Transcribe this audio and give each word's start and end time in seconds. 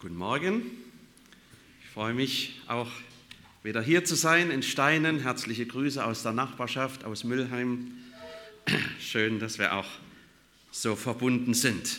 Guten 0.00 0.14
Morgen. 0.14 0.62
Ich 1.82 1.88
freue 1.90 2.14
mich 2.14 2.60
auch 2.68 2.86
wieder 3.64 3.82
hier 3.82 4.04
zu 4.04 4.14
sein 4.14 4.52
in 4.52 4.62
Steinen. 4.62 5.18
Herzliche 5.18 5.66
Grüße 5.66 6.04
aus 6.04 6.22
der 6.22 6.30
Nachbarschaft, 6.30 7.02
aus 7.02 7.24
Müllheim. 7.24 7.90
Schön, 9.00 9.40
dass 9.40 9.58
wir 9.58 9.74
auch 9.74 9.88
so 10.70 10.94
verbunden 10.94 11.52
sind. 11.52 11.98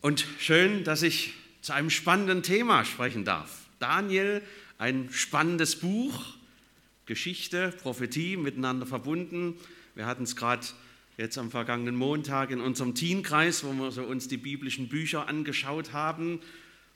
Und 0.00 0.26
schön, 0.40 0.82
dass 0.82 1.02
ich 1.02 1.34
zu 1.62 1.72
einem 1.72 1.90
spannenden 1.90 2.42
Thema 2.42 2.84
sprechen 2.84 3.24
darf. 3.24 3.60
Daniel, 3.78 4.42
ein 4.78 5.10
spannendes 5.12 5.76
Buch, 5.76 6.34
Geschichte, 7.06 7.72
Prophetie 7.82 8.36
miteinander 8.36 8.86
verbunden. 8.86 9.54
Wir 9.94 10.06
hatten 10.06 10.24
es 10.24 10.34
gerade 10.34 10.66
jetzt 11.16 11.38
am 11.38 11.50
vergangenen 11.50 11.96
Montag 11.96 12.50
in 12.50 12.60
unserem 12.60 12.94
Teenkreis, 12.94 13.64
wo 13.64 13.72
wir 13.72 13.90
so 13.90 14.02
uns 14.04 14.28
die 14.28 14.36
biblischen 14.36 14.88
Bücher 14.88 15.28
angeschaut 15.28 15.92
haben. 15.92 16.40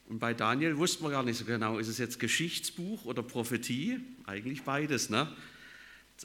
Und 0.09 0.19
bei 0.19 0.35
Daniel 0.35 0.77
wussten 0.77 1.05
wir 1.05 1.11
gar 1.11 1.23
nicht 1.23 1.39
so 1.39 1.45
genau, 1.45 1.79
ist 1.79 1.89
es 1.89 1.99
jetzt 1.99 2.19
Geschichtsbuch 2.19 3.05
oder 3.05 3.23
Prophetie? 3.23 4.01
Eigentlich 4.27 4.63
beides. 4.63 5.09
Ne? 5.09 5.33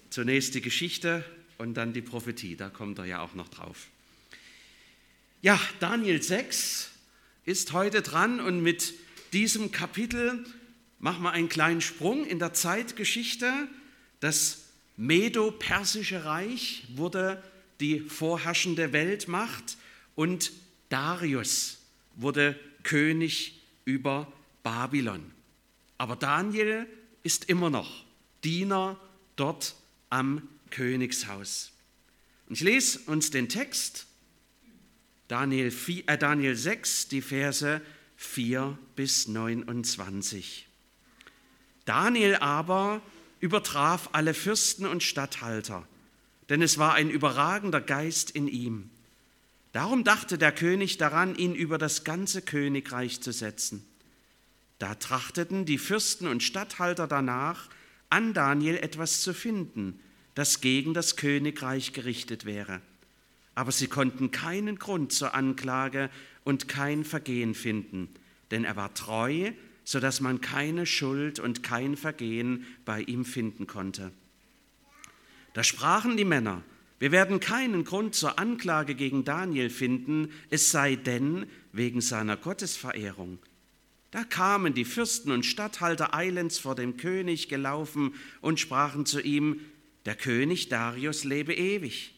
Zunächst 0.10 0.56
die 0.56 0.62
Geschichte 0.62 1.24
und 1.58 1.76
dann 1.76 1.94
die 1.94 2.02
Prophetie, 2.02 2.56
da 2.56 2.70
kommt 2.70 3.00
er 3.00 3.06
ja 3.06 3.22
auch 3.22 3.34
noch 3.34 3.48
drauf. 3.48 3.88
Ja, 5.42 5.60
Daniel 5.80 6.22
6 6.22 6.92
ist 7.46 7.72
heute 7.72 8.02
dran 8.02 8.40
und 8.40 8.62
mit 8.62 8.94
diesem 9.32 9.72
Kapitel 9.72 10.44
machen 11.00 11.24
wir 11.24 11.32
einen 11.32 11.50
kleinen 11.50 11.82
Sprung 11.82 12.26
in 12.26 12.40
der 12.40 12.54
Zeitgeschichte. 12.54 13.52
Das 14.20 14.64
Medo-Persische 14.98 16.26
Reich 16.26 16.86
wurde 16.96 17.42
die 17.80 18.00
vorherrschende 18.00 18.94
Weltmacht 18.94 19.78
und 20.16 20.52
Darius 20.90 21.80
wurde 22.16 22.60
König 22.84 23.62
über 23.84 24.32
Babylon. 24.64 25.32
Aber 25.98 26.16
Daniel 26.16 26.88
ist 27.24 27.50
immer 27.50 27.70
noch 27.70 28.06
Diener 28.44 29.00
dort 29.36 29.76
am 30.10 30.48
Königshaus. 30.70 31.72
Und 32.48 32.56
ich 32.56 32.62
lese 32.62 33.00
uns 33.08 33.32
den 33.32 33.50
Text, 33.50 34.08
Daniel, 35.28 35.72
4, 35.72 36.08
äh 36.08 36.18
Daniel 36.18 36.56
6, 36.56 37.08
die 37.08 37.22
Verse 37.22 37.82
4 38.18 38.78
bis 38.96 39.28
29. 39.28 40.68
Daniel 41.86 42.36
aber 42.36 43.02
übertraf 43.40 44.10
alle 44.12 44.34
Fürsten 44.34 44.86
und 44.86 45.04
Statthalter 45.04 45.88
denn 46.50 46.62
es 46.62 46.78
war 46.78 46.94
ein 46.94 47.10
überragender 47.10 47.82
Geist 47.82 48.32
in 48.32 48.48
ihm. 48.48 48.90
Darum 49.72 50.04
dachte 50.04 50.38
der 50.38 50.52
König 50.52 50.98
daran, 50.98 51.36
ihn 51.36 51.54
über 51.54 51.78
das 51.78 52.04
ganze 52.04 52.42
Königreich 52.42 53.22
zu 53.22 53.34
setzen. 53.34 53.86
Da 54.80 54.96
trachteten 54.96 55.66
die 55.66 55.78
Fürsten 55.78 56.28
und 56.28 56.44
Statthalter 56.44 57.08
danach, 57.08 57.70
an 58.10 58.34
Daniel 58.34 58.78
etwas 58.78 59.22
zu 59.22 59.34
finden, 59.34 60.00
das 60.34 60.62
gegen 60.62 60.94
das 60.94 61.16
Königreich 61.16 61.94
gerichtet 61.94 62.46
wäre. 62.46 62.82
Aber 63.56 63.72
sie 63.72 63.88
konnten 63.88 64.32
keinen 64.32 64.80
Grund 64.80 65.14
zur 65.14 65.34
Anklage 65.34 66.10
und 66.44 66.68
kein 66.68 67.04
Vergehen 67.04 67.56
finden, 67.56 68.10
denn 68.52 68.66
er 68.66 68.76
war 68.76 68.94
treu, 68.94 69.52
so 69.86 70.00
dass 70.00 70.20
man 70.20 70.42
keine 70.42 70.86
Schuld 70.86 71.40
und 71.40 71.64
kein 71.64 71.96
Vergehen 71.96 72.66
bei 72.84 73.02
ihm 73.02 73.24
finden 73.24 73.66
konnte. 73.68 74.12
Da 75.56 75.64
sprachen 75.64 76.18
die 76.18 76.26
Männer, 76.26 76.64
wir 77.00 77.14
werden 77.14 77.40
keinen 77.40 77.86
Grund 77.86 78.14
zur 78.14 78.38
Anklage 78.40 78.94
gegen 78.94 79.24
Daniel 79.24 79.70
finden, 79.70 80.30
es 80.50 80.70
sei 80.70 80.98
denn 80.98 81.46
wegen 81.72 82.02
seiner 82.02 82.36
Gottesverehrung. 82.36 83.40
Da 84.12 84.26
kamen 84.26 84.74
die 84.74 84.84
Fürsten 84.84 85.32
und 85.32 85.46
Statthalter 85.46 86.14
eilends 86.14 86.60
vor 86.60 86.76
dem 86.76 86.98
König 86.98 87.48
gelaufen 87.48 88.16
und 88.42 88.60
sprachen 88.60 89.06
zu 89.06 89.22
ihm, 89.22 89.62
der 90.04 90.16
König 90.16 90.68
Darius 90.68 91.24
lebe 91.24 91.54
ewig. 91.54 92.14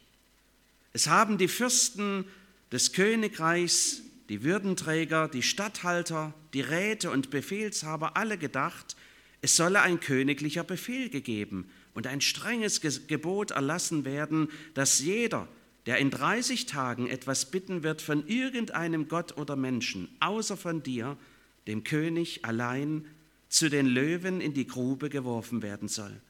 Es 0.94 1.06
haben 1.06 1.38
die 1.38 1.48
Fürsten 1.48 2.26
des 2.72 2.92
Königreichs, 2.92 4.02
die 4.30 4.42
Würdenträger, 4.42 5.28
die 5.28 5.44
Statthalter, 5.44 6.34
die 6.56 6.62
Räte 6.62 7.12
und 7.12 7.30
Befehlshaber 7.30 8.18
alle 8.18 8.40
gedacht, 8.40 8.96
es 9.44 9.56
solle 9.56 9.84
ein 9.84 10.00
königlicher 10.00 10.64
Befehl 10.64 11.12
gegeben 11.12 11.70
und 11.98 12.06
ein 12.06 12.22
strenges 12.22 12.80
Gebot 13.08 13.50
erlassen 13.50 14.06
werden, 14.06 14.50
dass 14.76 15.00
jeder, 15.00 15.48
der 15.88 15.98
in 15.98 16.12
30 16.12 16.68
Tagen 16.68 17.08
etwas 17.08 17.50
bitten 17.50 17.82
wird 17.82 18.04
von 18.04 18.28
irgendeinem 18.28 19.08
Gott 19.08 19.36
oder 19.36 19.56
Menschen, 19.56 20.08
außer 20.20 20.58
von 20.58 20.84
dir, 20.84 21.18
dem 21.66 21.84
König 21.84 22.46
allein, 22.46 23.08
zu 23.50 23.68
den 23.68 23.88
Löwen 23.88 24.42
in 24.42 24.54
die 24.54 24.68
Grube 24.68 25.10
geworfen 25.10 25.64
werden 25.64 25.88
soll. 25.88 26.22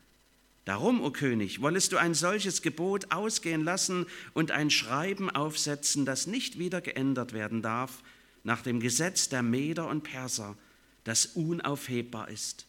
Darum, 0.64 1.04
o 1.04 1.12
König, 1.12 1.62
wollest 1.62 1.92
du 1.92 1.98
ein 1.98 2.14
solches 2.14 2.62
Gebot 2.62 3.12
ausgehen 3.12 3.66
lassen 3.66 4.06
und 4.34 4.52
ein 4.52 4.70
Schreiben 4.70 5.30
aufsetzen, 5.30 6.06
das 6.06 6.28
nicht 6.28 6.58
wieder 6.58 6.80
geändert 6.80 7.34
werden 7.34 7.62
darf, 7.62 8.04
nach 8.46 8.62
dem 8.62 8.80
Gesetz 8.80 9.28
der 9.28 9.44
Meder 9.44 9.90
und 9.90 10.04
Perser, 10.04 10.58
das 11.04 11.26
unaufhebbar 11.26 12.30
ist. 12.30 12.68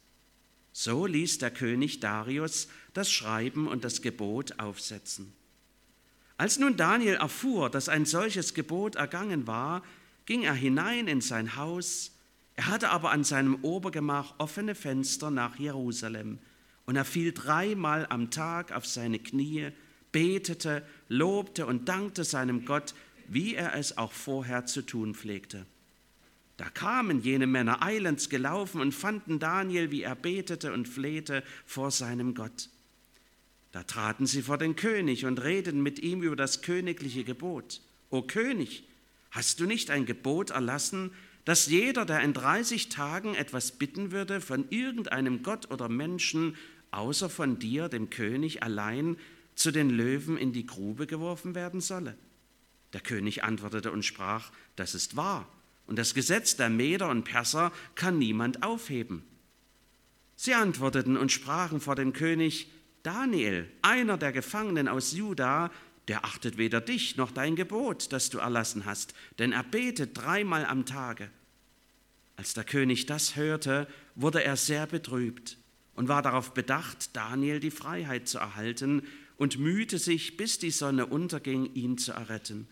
So 0.80 1.06
ließ 1.06 1.38
der 1.38 1.50
König 1.50 1.98
Darius 1.98 2.68
das 2.98 3.10
Schreiben 3.12 3.68
und 3.68 3.84
das 3.84 4.02
Gebot 4.02 4.58
aufsetzen. 4.58 5.32
Als 6.36 6.58
nun 6.58 6.76
Daniel 6.76 7.14
erfuhr, 7.14 7.70
dass 7.70 7.88
ein 7.88 8.04
solches 8.04 8.54
Gebot 8.54 8.96
ergangen 8.96 9.46
war, 9.46 9.82
ging 10.26 10.42
er 10.42 10.54
hinein 10.54 11.06
in 11.06 11.20
sein 11.20 11.54
Haus. 11.54 12.10
Er 12.56 12.66
hatte 12.66 12.90
aber 12.90 13.12
an 13.12 13.22
seinem 13.22 13.62
Obergemach 13.62 14.34
offene 14.38 14.74
Fenster 14.74 15.30
nach 15.30 15.56
Jerusalem. 15.60 16.40
Und 16.86 16.96
er 16.96 17.04
fiel 17.04 17.32
dreimal 17.32 18.06
am 18.08 18.30
Tag 18.32 18.72
auf 18.72 18.84
seine 18.84 19.20
Knie, 19.20 19.70
betete, 20.10 20.82
lobte 21.08 21.66
und 21.66 21.88
dankte 21.88 22.24
seinem 22.24 22.64
Gott, 22.64 22.94
wie 23.28 23.54
er 23.54 23.74
es 23.76 23.96
auch 23.96 24.12
vorher 24.12 24.66
zu 24.66 24.82
tun 24.82 25.14
pflegte. 25.14 25.66
Da 26.56 26.68
kamen 26.68 27.20
jene 27.20 27.46
Männer 27.46 27.80
eilends 27.82 28.28
gelaufen 28.28 28.80
und 28.80 28.92
fanden 28.92 29.38
Daniel, 29.38 29.92
wie 29.92 30.02
er 30.02 30.16
betete 30.16 30.72
und 30.72 30.88
flehte 30.88 31.44
vor 31.64 31.92
seinem 31.92 32.34
Gott. 32.34 32.70
Da 33.72 33.82
traten 33.82 34.26
sie 34.26 34.42
vor 34.42 34.58
den 34.58 34.76
König 34.76 35.24
und 35.26 35.42
redeten 35.42 35.82
mit 35.82 35.98
ihm 35.98 36.22
über 36.22 36.36
das 36.36 36.62
königliche 36.62 37.24
Gebot. 37.24 37.80
O 38.10 38.22
König, 38.22 38.84
hast 39.30 39.60
du 39.60 39.66
nicht 39.66 39.90
ein 39.90 40.06
Gebot 40.06 40.50
erlassen, 40.50 41.12
dass 41.44 41.66
jeder, 41.66 42.04
der 42.04 42.20
in 42.20 42.32
30 42.32 42.88
Tagen 42.88 43.34
etwas 43.34 43.72
bitten 43.72 44.10
würde 44.10 44.40
von 44.40 44.66
irgendeinem 44.70 45.42
Gott 45.42 45.70
oder 45.70 45.88
Menschen, 45.88 46.56
außer 46.90 47.28
von 47.28 47.58
dir, 47.58 47.88
dem 47.88 48.10
König, 48.10 48.62
allein 48.62 49.16
zu 49.54 49.70
den 49.70 49.90
Löwen 49.90 50.36
in 50.38 50.52
die 50.52 50.66
Grube 50.66 51.06
geworfen 51.06 51.54
werden 51.54 51.80
solle? 51.80 52.16
Der 52.92 53.00
König 53.00 53.44
antwortete 53.44 53.92
und 53.92 54.04
sprach, 54.04 54.50
das 54.76 54.94
ist 54.94 55.16
wahr 55.16 55.46
und 55.88 55.98
das 55.98 56.14
Gesetz 56.14 56.54
der 56.54 56.68
Meder 56.68 57.08
und 57.08 57.24
Perser 57.24 57.72
kann 57.94 58.18
niemand 58.18 58.62
aufheben. 58.62 59.24
Sie 60.36 60.54
antworteten 60.54 61.16
und 61.16 61.32
sprachen 61.32 61.80
vor 61.80 61.96
dem 61.96 62.12
König, 62.12 62.70
Daniel, 63.08 63.66
einer 63.80 64.18
der 64.18 64.32
Gefangenen 64.32 64.86
aus 64.86 65.14
Juda, 65.14 65.70
der 66.08 66.26
achtet 66.26 66.58
weder 66.58 66.82
dich 66.82 67.16
noch 67.16 67.30
dein 67.30 67.56
Gebot, 67.56 68.12
das 68.12 68.28
du 68.28 68.36
erlassen 68.36 68.84
hast, 68.84 69.14
denn 69.38 69.52
er 69.52 69.62
betet 69.62 70.18
dreimal 70.18 70.66
am 70.66 70.84
Tage. 70.84 71.30
Als 72.36 72.52
der 72.52 72.64
König 72.64 73.06
das 73.06 73.34
hörte, 73.34 73.88
wurde 74.14 74.44
er 74.44 74.56
sehr 74.56 74.86
betrübt 74.86 75.56
und 75.94 76.08
war 76.08 76.20
darauf 76.20 76.52
bedacht, 76.52 77.16
Daniel 77.16 77.60
die 77.60 77.70
Freiheit 77.70 78.28
zu 78.28 78.36
erhalten 78.36 79.04
und 79.38 79.58
mühte 79.58 79.96
sich, 79.96 80.36
bis 80.36 80.58
die 80.58 80.70
Sonne 80.70 81.06
unterging, 81.06 81.72
ihn 81.72 81.96
zu 81.96 82.12
erretten. 82.12 82.68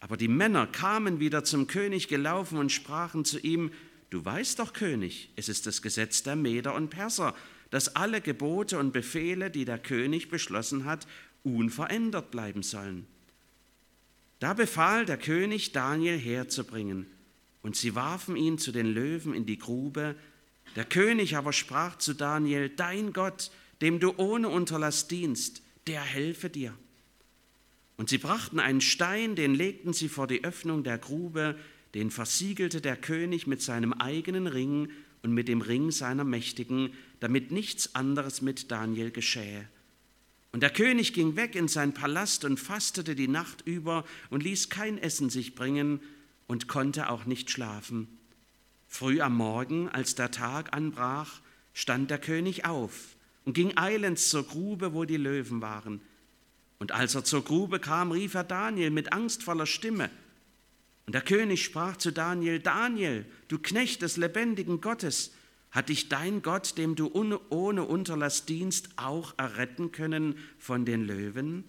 Aber 0.00 0.16
die 0.16 0.28
Männer 0.28 0.66
kamen 0.66 1.20
wieder 1.20 1.44
zum 1.44 1.66
König 1.66 2.08
gelaufen 2.08 2.56
und 2.56 2.72
sprachen 2.72 3.26
zu 3.26 3.38
ihm, 3.38 3.70
Du 4.08 4.24
weißt 4.24 4.60
doch, 4.60 4.72
König, 4.72 5.30
es 5.34 5.48
ist 5.48 5.66
das 5.66 5.82
Gesetz 5.82 6.22
der 6.22 6.36
Meder 6.36 6.74
und 6.74 6.90
Perser, 6.90 7.34
dass 7.70 7.96
alle 7.96 8.20
Gebote 8.20 8.78
und 8.78 8.92
Befehle, 8.92 9.50
die 9.50 9.64
der 9.64 9.78
König 9.78 10.28
beschlossen 10.28 10.84
hat, 10.84 11.06
unverändert 11.42 12.30
bleiben 12.30 12.62
sollen. 12.62 13.06
Da 14.38 14.52
befahl 14.52 15.06
der 15.06 15.16
König, 15.16 15.72
Daniel 15.72 16.18
herzubringen, 16.18 17.06
und 17.62 17.74
sie 17.74 17.94
warfen 17.94 18.36
ihn 18.36 18.58
zu 18.58 18.70
den 18.70 18.86
Löwen 18.86 19.34
in 19.34 19.44
die 19.44 19.58
Grube. 19.58 20.14
Der 20.76 20.84
König 20.84 21.36
aber 21.36 21.52
sprach 21.52 21.98
zu 21.98 22.14
Daniel, 22.14 22.68
Dein 22.68 23.12
Gott, 23.12 23.50
dem 23.80 23.98
du 23.98 24.14
ohne 24.18 24.48
Unterlass 24.48 25.08
dienst, 25.08 25.62
der 25.86 26.00
helfe 26.00 26.48
dir. 26.48 26.72
Und 27.96 28.08
sie 28.08 28.18
brachten 28.18 28.60
einen 28.60 28.80
Stein, 28.80 29.34
den 29.36 29.54
legten 29.54 29.92
sie 29.92 30.08
vor 30.08 30.26
die 30.26 30.44
Öffnung 30.44 30.84
der 30.84 30.98
Grube, 30.98 31.56
den 31.94 32.10
versiegelte 32.10 32.80
der 32.80 32.96
König 32.96 33.46
mit 33.46 33.62
seinem 33.62 33.92
eigenen 33.94 34.46
Ring 34.46 34.90
und 35.22 35.32
mit 35.32 35.48
dem 35.48 35.62
Ring 35.62 35.90
seiner 35.90 36.24
Mächtigen, 36.24 36.92
damit 37.20 37.50
nichts 37.50 37.94
anderes 37.94 38.42
mit 38.42 38.70
Daniel 38.70 39.10
geschähe. 39.10 39.68
Und 40.52 40.60
der 40.60 40.70
König 40.70 41.12
ging 41.12 41.36
weg 41.36 41.54
in 41.54 41.68
sein 41.68 41.92
Palast 41.92 42.44
und 42.44 42.58
fastete 42.58 43.14
die 43.14 43.28
Nacht 43.28 43.62
über 43.66 44.04
und 44.30 44.42
ließ 44.42 44.70
kein 44.70 44.98
Essen 44.98 45.30
sich 45.30 45.54
bringen, 45.54 46.00
und 46.46 46.68
konnte 46.68 47.10
auch 47.10 47.24
nicht 47.24 47.50
schlafen. 47.50 48.08
Früh 48.86 49.20
am 49.20 49.36
Morgen, 49.36 49.88
als 49.88 50.14
der 50.14 50.30
Tag 50.30 50.74
anbrach, 50.74 51.40
stand 51.74 52.10
der 52.10 52.18
König 52.18 52.64
auf 52.64 53.16
und 53.44 53.54
ging 53.54 53.76
eilends 53.76 54.30
zur 54.30 54.46
Grube, 54.46 54.94
wo 54.94 55.04
die 55.04 55.16
Löwen 55.16 55.60
waren. 55.60 56.00
Und 56.78 56.92
als 56.92 57.14
er 57.14 57.24
zur 57.24 57.44
Grube 57.44 57.80
kam, 57.80 58.12
rief 58.12 58.34
er 58.34 58.44
Daniel 58.44 58.90
mit 58.90 59.12
angstvoller 59.12 59.66
Stimme. 59.66 60.10
Und 61.06 61.14
der 61.14 61.22
König 61.22 61.64
sprach 61.64 61.96
zu 61.96 62.12
Daniel, 62.12 62.58
Daniel, 62.58 63.26
du 63.48 63.58
Knecht 63.58 64.02
des 64.02 64.16
lebendigen 64.16 64.80
Gottes, 64.80 65.32
hat 65.76 65.90
dich 65.90 66.08
dein 66.08 66.40
Gott, 66.40 66.78
dem 66.78 66.94
du 66.94 67.10
ohne 67.12 67.84
Unterlass 67.84 68.46
dienst, 68.46 68.88
auch 68.96 69.34
erretten 69.36 69.92
können 69.92 70.38
von 70.58 70.86
den 70.86 71.04
Löwen? 71.04 71.64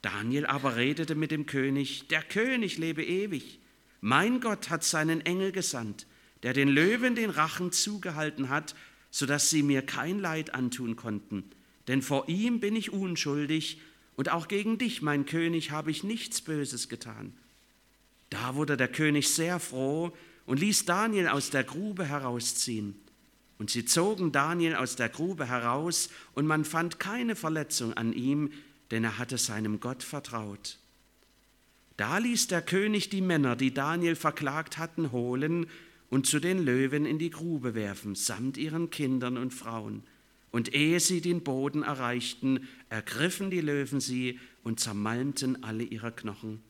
Daniel 0.00 0.46
aber 0.46 0.76
redete 0.76 1.16
mit 1.16 1.32
dem 1.32 1.46
König, 1.46 2.06
der 2.06 2.22
König 2.22 2.78
lebe 2.78 3.04
ewig. 3.04 3.58
Mein 4.00 4.40
Gott 4.40 4.70
hat 4.70 4.84
seinen 4.84 5.20
Engel 5.22 5.50
gesandt, 5.50 6.06
der 6.44 6.52
den 6.52 6.68
Löwen 6.68 7.16
den 7.16 7.30
Rachen 7.30 7.72
zugehalten 7.72 8.48
hat, 8.48 8.76
sodass 9.10 9.50
sie 9.50 9.64
mir 9.64 9.82
kein 9.82 10.20
Leid 10.20 10.54
antun 10.54 10.94
konnten. 10.94 11.50
Denn 11.88 12.00
vor 12.00 12.28
ihm 12.28 12.60
bin 12.60 12.76
ich 12.76 12.92
unschuldig 12.92 13.80
und 14.14 14.28
auch 14.28 14.46
gegen 14.46 14.78
dich, 14.78 15.02
mein 15.02 15.26
König, 15.26 15.72
habe 15.72 15.90
ich 15.90 16.04
nichts 16.04 16.42
Böses 16.42 16.88
getan. 16.88 17.32
Da 18.30 18.54
wurde 18.54 18.76
der 18.76 18.86
König 18.86 19.30
sehr 19.30 19.58
froh 19.58 20.12
und 20.48 20.60
ließ 20.60 20.86
Daniel 20.86 21.28
aus 21.28 21.50
der 21.50 21.62
Grube 21.62 22.06
herausziehen. 22.06 22.94
Und 23.58 23.68
sie 23.68 23.84
zogen 23.84 24.32
Daniel 24.32 24.76
aus 24.76 24.96
der 24.96 25.10
Grube 25.10 25.46
heraus, 25.46 26.08
und 26.32 26.46
man 26.46 26.64
fand 26.64 26.98
keine 26.98 27.36
Verletzung 27.36 27.92
an 27.92 28.14
ihm, 28.14 28.50
denn 28.90 29.04
er 29.04 29.18
hatte 29.18 29.36
seinem 29.36 29.78
Gott 29.78 30.02
vertraut. 30.02 30.78
Da 31.98 32.16
ließ 32.16 32.46
der 32.46 32.62
König 32.62 33.10
die 33.10 33.20
Männer, 33.20 33.56
die 33.56 33.74
Daniel 33.74 34.16
verklagt 34.16 34.78
hatten, 34.78 35.12
holen 35.12 35.66
und 36.08 36.26
zu 36.26 36.40
den 36.40 36.64
Löwen 36.64 37.04
in 37.04 37.18
die 37.18 37.30
Grube 37.30 37.74
werfen, 37.74 38.14
samt 38.14 38.56
ihren 38.56 38.88
Kindern 38.88 39.36
und 39.36 39.52
Frauen. 39.52 40.02
Und 40.50 40.74
ehe 40.74 40.98
sie 40.98 41.20
den 41.20 41.42
Boden 41.42 41.82
erreichten, 41.82 42.66
ergriffen 42.88 43.50
die 43.50 43.60
Löwen 43.60 44.00
sie 44.00 44.40
und 44.64 44.80
zermalmten 44.80 45.62
alle 45.62 45.84
ihre 45.84 46.10
Knochen. 46.10 46.62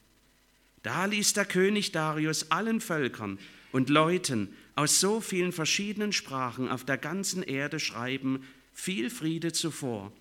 Da 0.82 1.04
ließ 1.04 1.34
der 1.34 1.44
König 1.44 1.92
Darius 1.92 2.50
allen 2.50 2.80
Völkern 2.80 3.38
und 3.72 3.90
Leuten 3.90 4.54
aus 4.74 5.00
so 5.00 5.20
vielen 5.20 5.52
verschiedenen 5.52 6.12
Sprachen 6.12 6.68
auf 6.68 6.84
der 6.84 6.98
ganzen 6.98 7.42
Erde 7.42 7.80
schreiben, 7.80 8.44
viel 8.72 9.10
Friede 9.10 9.52
zuvor. 9.52 10.12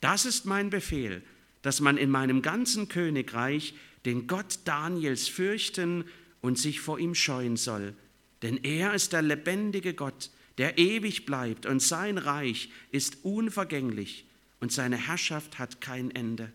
Das 0.00 0.24
ist 0.24 0.46
mein 0.46 0.70
Befehl, 0.70 1.22
dass 1.62 1.80
man 1.80 1.96
in 1.96 2.10
meinem 2.10 2.42
ganzen 2.42 2.88
Königreich 2.88 3.74
den 4.04 4.26
Gott 4.26 4.60
Daniels 4.64 5.28
fürchten 5.28 6.04
und 6.40 6.58
sich 6.58 6.80
vor 6.80 6.98
ihm 6.98 7.14
scheuen 7.14 7.56
soll. 7.56 7.94
Denn 8.42 8.58
er 8.62 8.94
ist 8.94 9.12
der 9.12 9.22
lebendige 9.22 9.94
Gott, 9.94 10.30
der 10.58 10.78
ewig 10.78 11.26
bleibt 11.26 11.66
und 11.66 11.82
sein 11.82 12.18
Reich 12.18 12.70
ist 12.92 13.18
unvergänglich 13.24 14.24
und 14.60 14.72
seine 14.72 14.96
Herrschaft 14.96 15.58
hat 15.58 15.80
kein 15.80 16.10
Ende. 16.10 16.50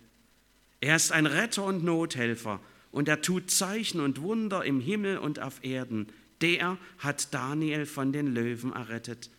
Er 0.80 0.96
ist 0.96 1.12
ein 1.12 1.28
Retter 1.28 1.66
und 1.66 1.84
Nothelfer 1.84 2.60
und 2.92 3.08
er 3.08 3.22
tut 3.22 3.52
Zeichen 3.52 4.02
und 4.02 4.22
Wunder 4.22 4.66
im 4.66 4.80
Himmel 4.80 5.18
und 5.18 5.40
auf 5.40 5.64
Erden. 5.64 6.08
Der 6.42 6.78
hat 6.98 7.34
Daniel 7.34 7.86
von 7.86 8.12
den 8.12 8.28
Löwen 8.28 8.74
errettet. 8.74 9.30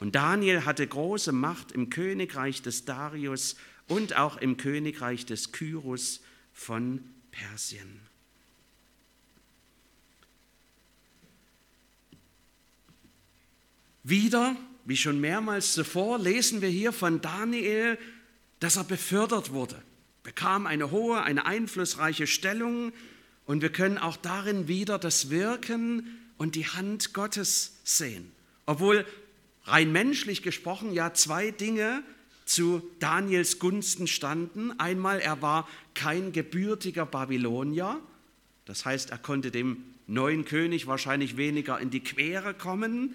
Und 0.00 0.14
Daniel 0.14 0.64
hatte 0.64 0.86
große 0.86 1.32
Macht 1.32 1.72
im 1.72 1.90
Königreich 1.90 2.62
des 2.62 2.84
Darius 2.84 3.56
und 3.88 4.16
auch 4.16 4.36
im 4.36 4.56
Königreich 4.56 5.26
des 5.26 5.52
Kyros 5.52 6.20
von 6.52 7.00
Persien. 7.30 8.00
Wieder, 14.02 14.54
wie 14.84 14.98
schon 14.98 15.20
mehrmals 15.20 15.72
zuvor, 15.72 16.18
lesen 16.18 16.60
wir 16.60 16.68
hier 16.68 16.92
von 16.92 17.22
Daniel, 17.22 17.98
dass 18.60 18.76
er 18.76 18.84
befördert 18.84 19.52
wurde, 19.52 19.82
bekam 20.22 20.66
eine 20.66 20.90
hohe, 20.90 21.22
eine 21.22 21.46
einflussreiche 21.46 22.26
Stellung 22.26 22.92
und 23.46 23.62
wir 23.62 23.70
können 23.70 23.98
auch 23.98 24.16
darin 24.16 24.68
wieder 24.68 24.98
das 24.98 25.30
Wirken 25.30 26.18
und 26.36 26.54
die 26.54 26.66
Hand 26.66 27.12
Gottes 27.12 27.80
sehen. 27.84 28.32
Obwohl 28.66 29.06
rein 29.64 29.92
menschlich 29.92 30.42
gesprochen 30.42 30.92
ja 30.92 31.14
zwei 31.14 31.50
Dinge 31.50 32.02
zu 32.44 32.82
Daniels 32.98 33.58
Gunsten 33.58 34.06
standen. 34.06 34.78
Einmal, 34.78 35.20
er 35.20 35.42
war 35.42 35.68
kein 35.94 36.32
gebürtiger 36.32 37.06
Babylonier, 37.06 38.00
das 38.66 38.84
heißt, 38.84 39.10
er 39.10 39.18
konnte 39.18 39.50
dem 39.50 39.84
neuen 40.06 40.44
König 40.44 40.86
wahrscheinlich 40.86 41.36
weniger 41.36 41.78
in 41.78 41.90
die 41.90 42.00
Quere 42.00 42.54
kommen, 42.54 43.14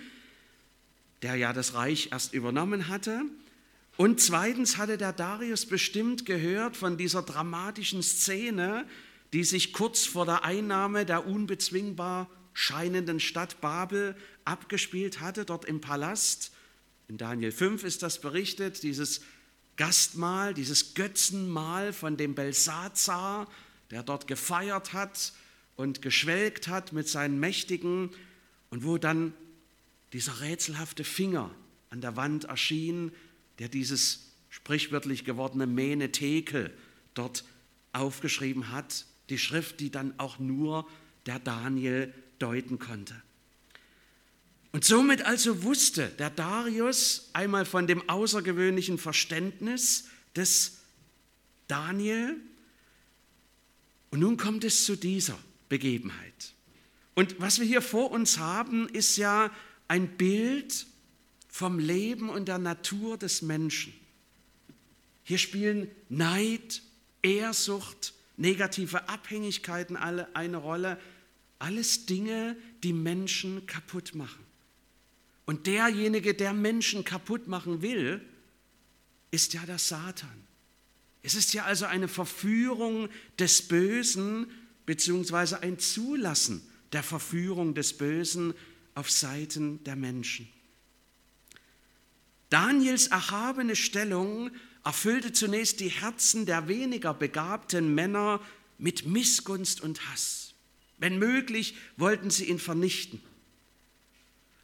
der 1.21 1.35
ja 1.35 1.53
das 1.53 1.73
Reich 1.73 2.09
erst 2.11 2.33
übernommen 2.33 2.87
hatte. 2.87 3.21
Und 3.97 4.21
zweitens 4.21 4.77
hatte 4.77 4.97
der 4.97 5.11
Darius 5.11 5.65
bestimmt 5.65 6.25
gehört 6.25 6.77
von 6.77 6.97
dieser 6.97 7.21
dramatischen 7.21 8.01
Szene, 8.01 8.85
die 9.33 9.43
sich 9.43 9.73
kurz 9.73 10.05
vor 10.05 10.25
der 10.25 10.43
Einnahme 10.43 11.05
der 11.05 11.27
unbezwingbar 11.27 12.29
scheinenden 12.53 13.19
Stadt 13.19 13.61
Babel 13.61 14.15
abgespielt 14.43 15.21
hatte, 15.21 15.45
dort 15.45 15.65
im 15.65 15.81
Palast. 15.81 16.51
In 17.07 17.17
Daniel 17.17 17.51
5 17.51 17.83
ist 17.83 18.03
das 18.03 18.19
berichtet, 18.19 18.83
dieses 18.83 19.21
Gastmahl, 19.77 20.53
dieses 20.53 20.93
Götzenmahl 20.93 21.93
von 21.93 22.17
dem 22.17 22.35
Belsazar, 22.35 23.47
der 23.91 24.03
dort 24.03 24.27
gefeiert 24.27 24.93
hat 24.93 25.33
und 25.75 26.01
geschwelgt 26.01 26.67
hat 26.67 26.91
mit 26.91 27.07
seinen 27.07 27.39
Mächtigen 27.39 28.09
und 28.69 28.83
wo 28.83 28.97
dann 28.97 29.33
dieser 30.11 30.41
rätselhafte 30.41 31.03
Finger 31.03 31.49
an 31.89 32.01
der 32.01 32.15
Wand 32.15 32.45
erschien, 32.45 33.11
der 33.59 33.69
dieses 33.69 34.31
sprichwörtlich 34.49 35.23
gewordene 35.23 35.67
Menetekel 35.67 36.73
dort 37.13 37.45
aufgeschrieben 37.93 38.71
hat, 38.71 39.05
die 39.29 39.37
Schrift, 39.37 39.79
die 39.79 39.91
dann 39.91 40.13
auch 40.17 40.39
nur 40.39 40.87
der 41.25 41.39
Daniel 41.39 42.13
deuten 42.39 42.79
konnte. 42.79 43.15
Und 44.71 44.85
somit 44.85 45.23
also 45.23 45.63
wusste 45.63 46.09
der 46.19 46.29
Darius 46.29 47.29
einmal 47.33 47.65
von 47.65 47.87
dem 47.87 48.07
außergewöhnlichen 48.07 48.97
Verständnis 48.97 50.05
des 50.35 50.77
Daniel. 51.67 52.35
Und 54.11 54.19
nun 54.19 54.37
kommt 54.37 54.63
es 54.63 54.85
zu 54.85 54.95
dieser 54.95 55.37
Begebenheit. 55.69 56.53
Und 57.15 57.39
was 57.39 57.59
wir 57.59 57.65
hier 57.65 57.81
vor 57.81 58.11
uns 58.11 58.37
haben, 58.37 58.87
ist 58.89 59.17
ja 59.17 59.51
ein 59.87 60.17
Bild 60.17 60.85
vom 61.47 61.79
Leben 61.79 62.29
und 62.29 62.47
der 62.47 62.59
Natur 62.59 63.17
des 63.17 63.41
Menschen. 63.41 63.93
Hier 65.23 65.39
spielen 65.39 65.89
Neid, 66.09 66.81
Ehrsucht, 67.21 68.13
negative 68.39 69.07
Abhängigkeiten 69.09 69.95
alle 69.95 70.35
eine 70.35 70.57
Rolle. 70.57 70.99
Alles 71.59 72.05
Dinge, 72.05 72.55
die 72.83 72.93
Menschen 72.93 73.67
kaputt 73.67 74.15
machen. 74.15 74.43
Und 75.45 75.67
derjenige, 75.67 76.33
der 76.33 76.53
Menschen 76.53 77.03
kaputt 77.03 77.47
machen 77.47 77.81
will, 77.81 78.21
ist 79.31 79.53
ja 79.53 79.65
der 79.65 79.77
Satan. 79.77 80.47
Es 81.21 81.35
ist 81.35 81.53
ja 81.53 81.65
also 81.65 81.85
eine 81.85 82.07
Verführung 82.07 83.09
des 83.37 83.67
Bösen 83.67 84.49
beziehungsweise 84.85 85.61
ein 85.61 85.77
Zulassen 85.77 86.61
der 86.93 87.03
Verführung 87.03 87.75
des 87.75 87.97
Bösen 87.97 88.53
auf 88.95 89.11
Seiten 89.11 89.83
der 89.83 89.95
Menschen. 89.95 90.47
Daniels 92.49 93.07
erhabene 93.07 93.75
Stellung 93.75 94.49
erfüllte 94.83 95.33
zunächst 95.33 95.79
die 95.79 95.89
Herzen 95.89 96.45
der 96.45 96.67
weniger 96.67 97.13
begabten 97.13 97.93
Männer 97.93 98.41
mit 98.77 99.05
Missgunst 99.05 99.81
und 99.81 100.09
Hass. 100.09 100.53
Wenn 100.97 101.19
möglich, 101.19 101.75
wollten 101.97 102.29
sie 102.29 102.45
ihn 102.45 102.59
vernichten. 102.59 103.21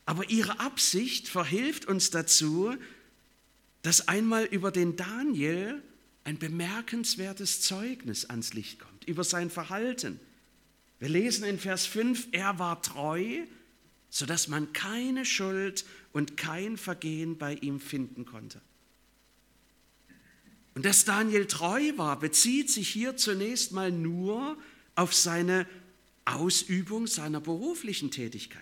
Aber 0.05 0.29
ihre 0.29 0.59
Absicht 0.59 1.27
verhilft 1.27 1.85
uns 1.85 2.11
dazu, 2.11 2.75
dass 3.81 4.07
einmal 4.07 4.45
über 4.45 4.71
den 4.71 4.95
Daniel 4.95 5.81
ein 6.23 6.37
bemerkenswertes 6.37 7.61
Zeugnis 7.61 8.25
ans 8.25 8.53
Licht 8.53 8.79
kommt, 8.79 9.05
über 9.05 9.23
sein 9.23 9.49
Verhalten. 9.49 10.19
Wir 10.99 11.09
lesen 11.09 11.45
in 11.45 11.59
Vers 11.59 11.85
5, 11.85 12.29
er 12.31 12.57
war 12.57 12.81
treu, 12.81 13.45
sodass 14.09 14.47
man 14.47 14.73
keine 14.73 15.25
Schuld 15.25 15.85
und 16.13 16.37
kein 16.37 16.77
Vergehen 16.77 17.37
bei 17.37 17.55
ihm 17.55 17.79
finden 17.79 18.25
konnte. 18.25 18.61
Und 20.75 20.85
dass 20.85 21.05
Daniel 21.05 21.47
treu 21.47 21.93
war, 21.97 22.19
bezieht 22.19 22.69
sich 22.69 22.89
hier 22.89 23.17
zunächst 23.17 23.71
mal 23.71 23.91
nur 23.91 24.57
auf 24.95 25.13
seine 25.13 25.67
Ausübung 26.25 27.07
seiner 27.07 27.39
beruflichen 27.39 28.11
Tätigkeit. 28.11 28.61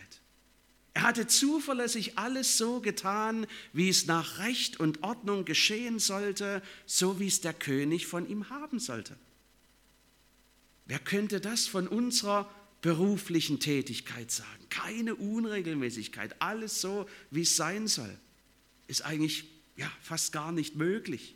Er 0.94 1.04
hatte 1.04 1.26
zuverlässig 1.26 2.18
alles 2.20 2.58
so 2.58 2.80
getan, 2.80 3.48
wie 3.74 3.90
es 3.90 4.06
nach 4.06 4.38
Recht 4.38 4.80
und 4.80 5.02
Ordnung 5.02 5.44
geschehen 5.44 5.98
sollte, 5.98 6.62
so 6.86 7.20
wie 7.20 7.28
es 7.28 7.42
der 7.42 7.54
König 7.54 8.06
von 8.06 8.30
ihm 8.30 8.50
haben 8.50 8.80
sollte. 8.80 9.18
Wer 10.86 11.00
könnte 11.00 11.42
das 11.42 11.66
von 11.66 11.88
unserer 11.88 12.54
beruflichen 12.84 13.62
Tätigkeit 13.62 14.30
sagen. 14.30 14.68
Keine 14.70 15.16
Unregelmäßigkeit, 15.16 16.36
alles 16.40 16.82
so, 16.82 17.08
wie 17.32 17.42
es 17.42 17.56
sein 17.56 17.88
soll. 17.88 18.16
Ist 18.88 19.04
eigentlich 19.04 19.46
ja, 19.78 19.90
fast 20.02 20.34
gar 20.34 20.52
nicht 20.52 20.76
möglich. 20.76 21.36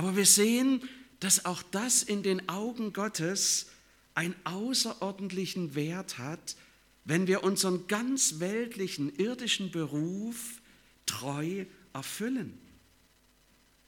Aber 0.00 0.16
wir 0.16 0.24
sehen, 0.24 0.80
dass 1.18 1.44
auch 1.44 1.62
das 1.62 2.02
in 2.02 2.22
den 2.22 2.48
Augen 2.48 2.94
Gottes 2.94 3.66
einen 4.14 4.34
außerordentlichen 4.44 5.74
Wert 5.74 6.16
hat, 6.16 6.56
wenn 7.04 7.26
wir 7.26 7.44
unseren 7.44 7.86
ganz 7.86 8.40
weltlichen, 8.40 9.14
irdischen 9.16 9.70
Beruf 9.70 10.62
treu 11.04 11.66
erfüllen. 11.92 12.58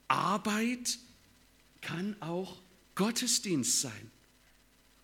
Arbeit 0.06 0.98
kann 1.80 2.14
auch 2.20 2.60
Gottesdienst 2.94 3.80
sein. 3.80 4.10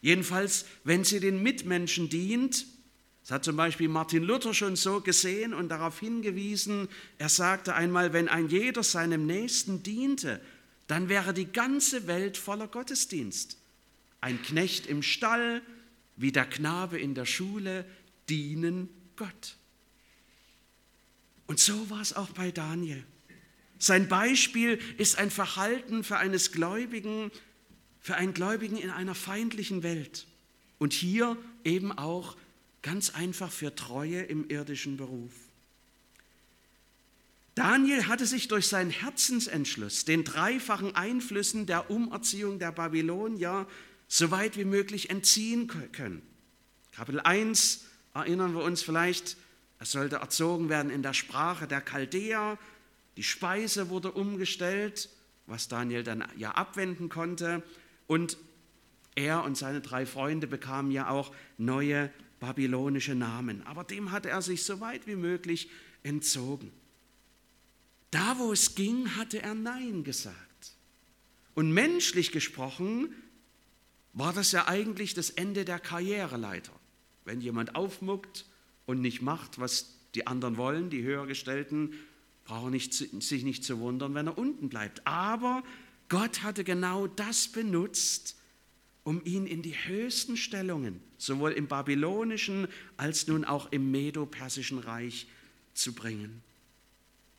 Jedenfalls, 0.03 0.67
wenn 0.85 1.05
sie 1.05 1.21
den 1.21 1.43
Mitmenschen 1.43 2.11
dient. 2.11 2.67
Das 3.23 3.31
hat 3.31 3.45
zum 3.47 3.57
Beispiel 3.57 3.89
Martin 3.89 4.25
Luther 4.25 4.53
schon 4.53 4.77
so 4.77 5.01
gesehen 5.01 5.55
und 5.55 5.71
darauf 5.71 6.01
hingewiesen. 6.01 6.87
Er 7.17 7.31
sagte 7.31 7.75
einmal, 7.75 8.13
wenn 8.13 8.29
ein 8.29 8.51
jeder 8.51 8.83
seinem 8.83 9.25
Nächsten 9.25 9.83
diente, 9.83 10.43
dann 10.89 11.09
wäre 11.09 11.33
die 11.33 11.53
ganze 11.53 12.07
Welt 12.07 12.37
voller 12.37 12.67
Gottesdienst. 12.67 13.59
Ein 14.21 14.43
Knecht 14.43 14.87
im 14.87 15.03
Stall, 15.03 15.63
wie 16.17 16.33
der 16.33 16.47
Knabe 16.47 16.99
in 16.99 17.15
der 17.15 17.27
Schule, 17.27 17.85
dienen 18.29 18.89
Gott. 19.15 19.57
Und 21.47 21.61
so 21.61 21.89
war 21.91 22.01
es 22.01 22.15
auch 22.15 22.31
bei 22.31 22.51
Daniel. 22.51 23.05
Sein 23.79 24.09
Beispiel 24.09 24.81
ist 24.97 25.19
ein 25.19 25.31
Verhalten 25.31 26.03
für 26.03 26.17
eines 26.17 26.53
Gläubigen, 26.53 27.31
für 28.01 28.17
einen 28.17 28.35
Gläubigen 28.35 28.77
in 28.77 28.91
einer 28.91 29.15
feindlichen 29.15 29.83
Welt. 29.83 30.27
Und 30.79 30.93
hier 30.93 31.37
eben 31.65 31.93
auch 31.93 32.37
ganz 32.83 33.11
einfach 33.11 33.53
für 33.53 33.75
Treue 33.75 34.23
im 34.23 34.49
irdischen 34.49 34.97
Beruf. 34.97 35.33
Daniel 37.59 38.07
hatte 38.07 38.25
sich 38.25 38.47
durch 38.47 38.69
seinen 38.69 38.93
Herzensentschluss 38.93 40.05
den 40.05 40.23
dreifachen 40.23 40.95
Einflüssen 40.95 41.67
der 41.67 41.91
Umerziehung 41.91 42.61
der 42.61 42.71
Babylonier 42.71 43.67
so 44.07 44.31
weit 44.31 44.57
wie 44.57 44.65
möglich 44.65 45.11
entziehen 45.11 45.67
können. 45.67 46.23
Kapitel 46.93 47.19
1 47.19 47.85
erinnern 48.15 48.55
wir 48.55 48.63
uns 48.63 48.83
vielleicht, 48.83 49.37
er 49.81 49.87
sollte 49.87 50.17
erzogen 50.17 50.69
werden 50.69 50.93
in 50.93 51.03
der 51.03 51.15
Sprache 51.15 51.67
der 51.67 51.81
Chaldäer, 51.81 52.59
die 53.17 53.25
Speise 53.25 53.89
wurde 53.89 54.13
umgestellt, 54.13 55.09
was 55.47 55.67
Daniel 55.67 56.05
dann 56.05 56.25
ja 56.37 56.53
abwenden 56.53 57.09
konnte. 57.09 57.65
Und 58.07 58.39
er 59.17 59.43
und 59.43 59.57
seine 59.57 59.81
drei 59.81 60.07
Freunde 60.07 60.47
bekamen 60.47 60.93
ja 60.93 61.09
auch 61.09 61.35
neue 61.57 62.13
babylonische 62.39 63.17
Namen. 63.17 63.67
Aber 63.67 63.83
dem 63.83 64.13
hatte 64.13 64.31
er 64.31 64.43
sich 64.43 64.63
so 64.63 64.79
weit 64.79 65.09
wie 65.09 65.17
möglich 65.17 65.69
entzogen. 66.05 66.71
Da, 68.11 68.39
wo 68.39 68.53
es 68.53 68.75
ging, 68.75 69.17
hatte 69.17 69.43
er 69.43 69.55
Nein 69.55 70.05
gesagt. 70.05 70.73
Und 71.55 71.73
menschlich 71.73 72.33
gesprochen 72.33 73.15
war 74.13 74.33
das 74.33 74.53
ja 74.53 74.69
eigentlich 74.69 75.15
das 75.15 75.31
Ende 75.31 75.65
der 75.65 75.79
Karriereleiter. 75.79 76.73
Wenn 77.25 77.41
jemand 77.41 77.75
aufmuckt 77.75 78.47
und 78.87 79.01
nicht 79.01 79.23
macht, 79.23 79.59
was 79.59 79.99
die 80.15 80.27
anderen 80.27 80.57
wollen, 80.57 80.89
die 80.89 81.03
Höhergestellten, 81.03 81.93
braucht 82.45 82.67
er 82.67 82.71
nicht, 82.71 82.95
sich 82.95 83.45
nicht 83.45 83.65
zu 83.65 83.79
wundern, 83.81 84.15
wenn 84.15 84.27
er 84.27 84.39
unten 84.39 84.69
bleibt. 84.69 85.07
Aber 85.07 85.63
Gott 86.09 86.43
hatte 86.43 86.65
genau 86.65 87.07
das 87.07 87.49
benutzt, 87.49 88.37
um 89.05 89.23
ihn 89.25 89.47
in 89.47 89.63
die 89.63 89.75
höchsten 89.75 90.37
Stellungen, 90.37 91.01
sowohl 91.19 91.53
im 91.53 91.67
babylonischen 91.67 92.69
als 92.97 93.27
nun 93.27 93.45
auch 93.45 93.71
im 93.73 93.91
medo-persischen 93.91 94.79
Reich 94.79 95.27
zu 95.75 95.93
bringen. 95.95 96.43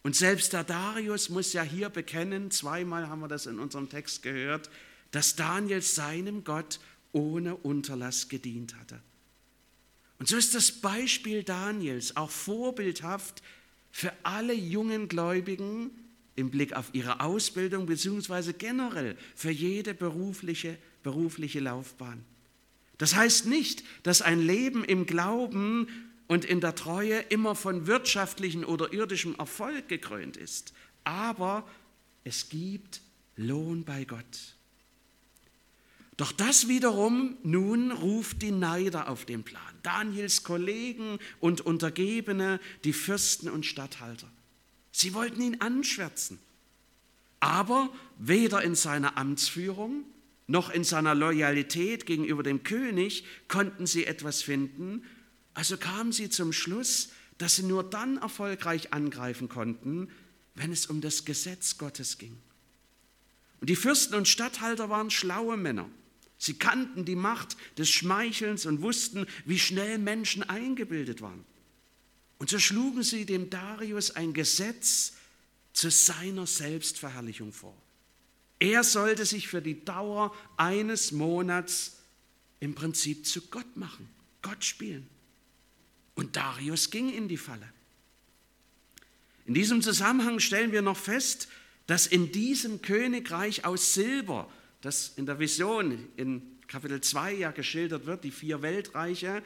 Und 0.03 0.15
selbst 0.15 0.53
der 0.53 0.63
Darius 0.63 1.29
muss 1.29 1.53
ja 1.53 1.61
hier 1.61 1.89
bekennen, 1.89 2.51
zweimal 2.51 3.09
haben 3.09 3.19
wir 3.19 3.27
das 3.27 3.45
in 3.45 3.59
unserem 3.59 3.89
Text 3.89 4.23
gehört, 4.23 4.69
dass 5.11 5.35
Daniel 5.35 5.81
seinem 5.81 6.43
Gott 6.43 6.79
ohne 7.11 7.55
Unterlass 7.55 8.29
gedient 8.29 8.75
hatte. 8.75 9.01
Und 10.19 10.27
so 10.27 10.37
ist 10.37 10.53
das 10.55 10.71
Beispiel 10.71 11.43
Daniels 11.43 12.15
auch 12.15 12.29
vorbildhaft 12.29 13.41
für 13.91 14.13
alle 14.23 14.53
jungen 14.53 15.07
Gläubigen 15.07 15.91
im 16.35 16.51
Blick 16.51 16.73
auf 16.73 16.89
ihre 16.93 17.21
Ausbildung 17.21 17.85
beziehungsweise 17.85 18.53
generell 18.53 19.17
für 19.35 19.51
jede 19.51 19.93
berufliche, 19.93 20.77
berufliche 21.03 21.59
Laufbahn. 21.59 22.23
Das 22.97 23.15
heißt 23.15 23.45
nicht, 23.45 23.83
dass 24.03 24.21
ein 24.21 24.41
Leben 24.41 24.83
im 24.83 25.05
Glauben 25.05 25.87
und 26.29 26.45
in 26.45 26.61
der 26.61 26.75
Treue 26.75 27.19
immer 27.29 27.55
von 27.55 27.87
wirtschaftlichen 27.87 28.63
oder 28.63 28.93
irdischem 28.93 29.35
Erfolg 29.35 29.89
gekrönt 29.89 30.37
ist, 30.37 30.73
aber 31.03 31.67
es 32.23 32.47
gibt 32.49 33.01
Lohn 33.35 33.83
bei 33.83 34.05
Gott. 34.05 34.55
Doch 36.17 36.31
das 36.31 36.67
wiederum 36.67 37.37
nun 37.43 37.91
ruft 37.91 38.41
die 38.41 38.51
Neider 38.51 39.09
auf 39.09 39.25
den 39.25 39.43
Plan. 39.43 39.63
Daniels 39.81 40.43
Kollegen 40.43 41.17
und 41.39 41.61
Untergebene, 41.61 42.59
die 42.83 42.93
Fürsten 42.93 43.49
und 43.49 43.65
Statthalter. 43.65 44.29
Sie 44.91 45.13
wollten 45.13 45.41
ihn 45.41 45.61
anschwärzen. 45.61 46.39
Aber 47.39 47.89
weder 48.17 48.61
in 48.61 48.75
seiner 48.75 49.17
Amtsführung 49.17 50.03
noch 50.45 50.69
in 50.69 50.83
seiner 50.83 51.15
Loyalität 51.15 52.05
gegenüber 52.05 52.43
dem 52.43 52.63
König 52.63 53.23
konnten 53.47 53.87
sie 53.87 54.05
etwas 54.05 54.41
finden. 54.41 55.03
Also 55.59 55.75
kamen 55.75 56.13
sie 56.13 56.29
zum 56.29 56.53
Schluss, 56.53 57.09
dass 57.37 57.57
sie 57.57 57.63
nur 57.63 57.83
dann 57.83 58.15
erfolgreich 58.15 58.93
angreifen 58.93 59.49
konnten, 59.49 60.09
wenn 60.55 60.71
es 60.71 60.85
um 60.85 61.01
das 61.01 61.25
Gesetz 61.25 61.77
Gottes 61.77 62.17
ging. 62.17 62.37
Und 63.59 63.69
die 63.69 63.75
Fürsten 63.75 64.15
und 64.15 64.29
Statthalter 64.29 64.89
waren 64.89 65.11
schlaue 65.11 65.57
Männer. 65.57 65.89
Sie 66.37 66.53
kannten 66.53 67.03
die 67.03 67.17
Macht 67.17 67.57
des 67.77 67.89
Schmeichelns 67.89 68.65
und 68.65 68.81
wussten, 68.81 69.25
wie 69.43 69.59
schnell 69.59 69.97
Menschen 69.97 70.43
eingebildet 70.43 71.19
waren. 71.21 71.43
Und 72.37 72.49
so 72.49 72.57
schlugen 72.57 73.03
sie 73.03 73.25
dem 73.25 73.49
Darius 73.49 74.11
ein 74.11 74.31
Gesetz 74.31 75.11
zu 75.73 75.91
seiner 75.91 76.47
Selbstverherrlichung 76.47 77.51
vor. 77.51 77.75
Er 78.59 78.85
sollte 78.85 79.25
sich 79.25 79.49
für 79.49 79.61
die 79.61 79.83
Dauer 79.83 80.33
eines 80.55 81.11
Monats 81.11 81.97
im 82.61 82.75
Prinzip 82.75 83.25
zu 83.25 83.41
Gott 83.47 83.75
machen, 83.75 84.07
Gott 84.41 84.63
spielen. 84.63 85.18
Und 86.19 86.35
Darius 86.35 86.91
ging 86.91 87.09
in 87.13 87.29
die 87.29 87.37
Falle. 87.37 87.69
In 89.45 89.53
diesem 89.53 89.81
Zusammenhang 89.81 90.41
stellen 90.41 90.73
wir 90.73 90.81
noch 90.81 90.97
fest, 90.97 91.47
dass 91.87 92.07
in 92.07 92.33
diesem 92.33 92.81
Königreich 92.81 93.63
aus 93.63 93.93
Silber 93.93 94.51
das 94.81 95.13
in 95.15 95.25
der 95.25 95.39
Vision 95.39 96.09
in 96.17 96.41
Kapitel 96.67 96.99
2 96.99 97.35
ja 97.35 97.51
geschildert 97.51 98.05
wird, 98.05 98.25
die 98.25 98.31
vier 98.31 98.61
Weltreiche, 98.61 99.41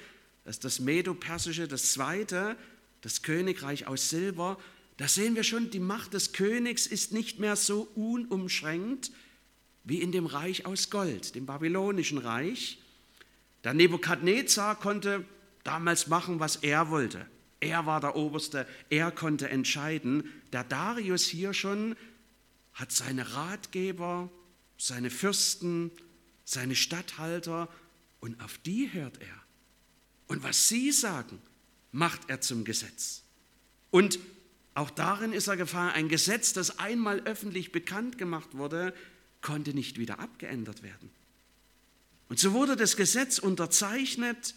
das 0.45 0.55
ist 0.55 0.63
das 0.63 0.79
Medo-Persische, 0.79 1.67
das 1.67 1.93
zweite, 1.93 2.57
das 3.01 3.21
Königreich 3.21 3.85
aus 3.85 4.09
Silber, 4.09 4.57
da 4.97 5.07
sehen 5.07 5.35
wir 5.35 5.43
schon, 5.43 5.69
die 5.69 5.79
Macht 5.79 6.15
des 6.15 6.33
Königs 6.33 6.87
ist 6.87 7.13
nicht 7.13 7.37
mehr 7.37 7.55
so 7.55 7.87
unumschränkt 7.93 9.11
wie 9.83 10.01
in 10.01 10.11
dem 10.11 10.25
Reich 10.25 10.65
aus 10.65 10.89
Gold, 10.89 11.35
dem 11.35 11.45
babylonischen 11.45 12.17
Reich. 12.17 12.79
Der 13.63 13.75
Nebukadnezar 13.75 14.79
konnte 14.79 15.23
damals 15.63 16.07
machen, 16.07 16.39
was 16.39 16.57
er 16.57 16.89
wollte. 16.89 17.25
Er 17.59 17.85
war 17.85 18.01
der 18.01 18.15
Oberste, 18.15 18.67
er 18.89 19.11
konnte 19.11 19.49
entscheiden. 19.49 20.29
Der 20.51 20.63
Darius 20.63 21.25
hier 21.25 21.53
schon 21.53 21.95
hat 22.73 22.91
seine 22.91 23.35
Ratgeber, 23.35 24.29
seine 24.77 25.09
Fürsten, 25.09 25.91
seine 26.43 26.75
Statthalter 26.75 27.69
und 28.19 28.41
auf 28.43 28.57
die 28.59 28.91
hört 28.91 29.21
er. 29.21 29.43
Und 30.27 30.43
was 30.43 30.67
sie 30.67 30.91
sagen, 30.91 31.41
macht 31.91 32.29
er 32.29 32.41
zum 32.41 32.65
Gesetz. 32.65 33.21
Und 33.91 34.19
auch 34.73 34.89
darin 34.89 35.33
ist 35.33 35.47
er 35.47 35.55
gefahren, 35.55 35.91
ein 35.93 36.09
Gesetz, 36.09 36.53
das 36.53 36.79
einmal 36.79 37.21
öffentlich 37.21 37.71
bekannt 37.71 38.17
gemacht 38.17 38.57
wurde, 38.57 38.93
konnte 39.41 39.73
nicht 39.73 39.99
wieder 39.99 40.19
abgeändert 40.19 40.81
werden. 40.81 41.11
Und 42.29 42.39
so 42.39 42.53
wurde 42.53 42.75
das 42.75 42.97
Gesetz 42.97 43.37
unterzeichnet 43.37 44.55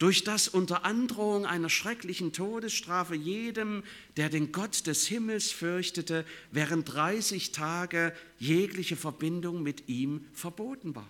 durch 0.00 0.24
das 0.24 0.48
unter 0.48 0.86
Androhung 0.86 1.44
einer 1.44 1.68
schrecklichen 1.68 2.32
Todesstrafe 2.32 3.14
jedem, 3.14 3.84
der 4.16 4.30
den 4.30 4.50
Gott 4.50 4.86
des 4.86 5.06
Himmels 5.06 5.52
fürchtete, 5.52 6.24
während 6.50 6.92
30 6.92 7.52
Tage 7.52 8.14
jegliche 8.38 8.96
Verbindung 8.96 9.62
mit 9.62 9.88
ihm 9.90 10.24
verboten 10.32 10.94
war. 10.94 11.06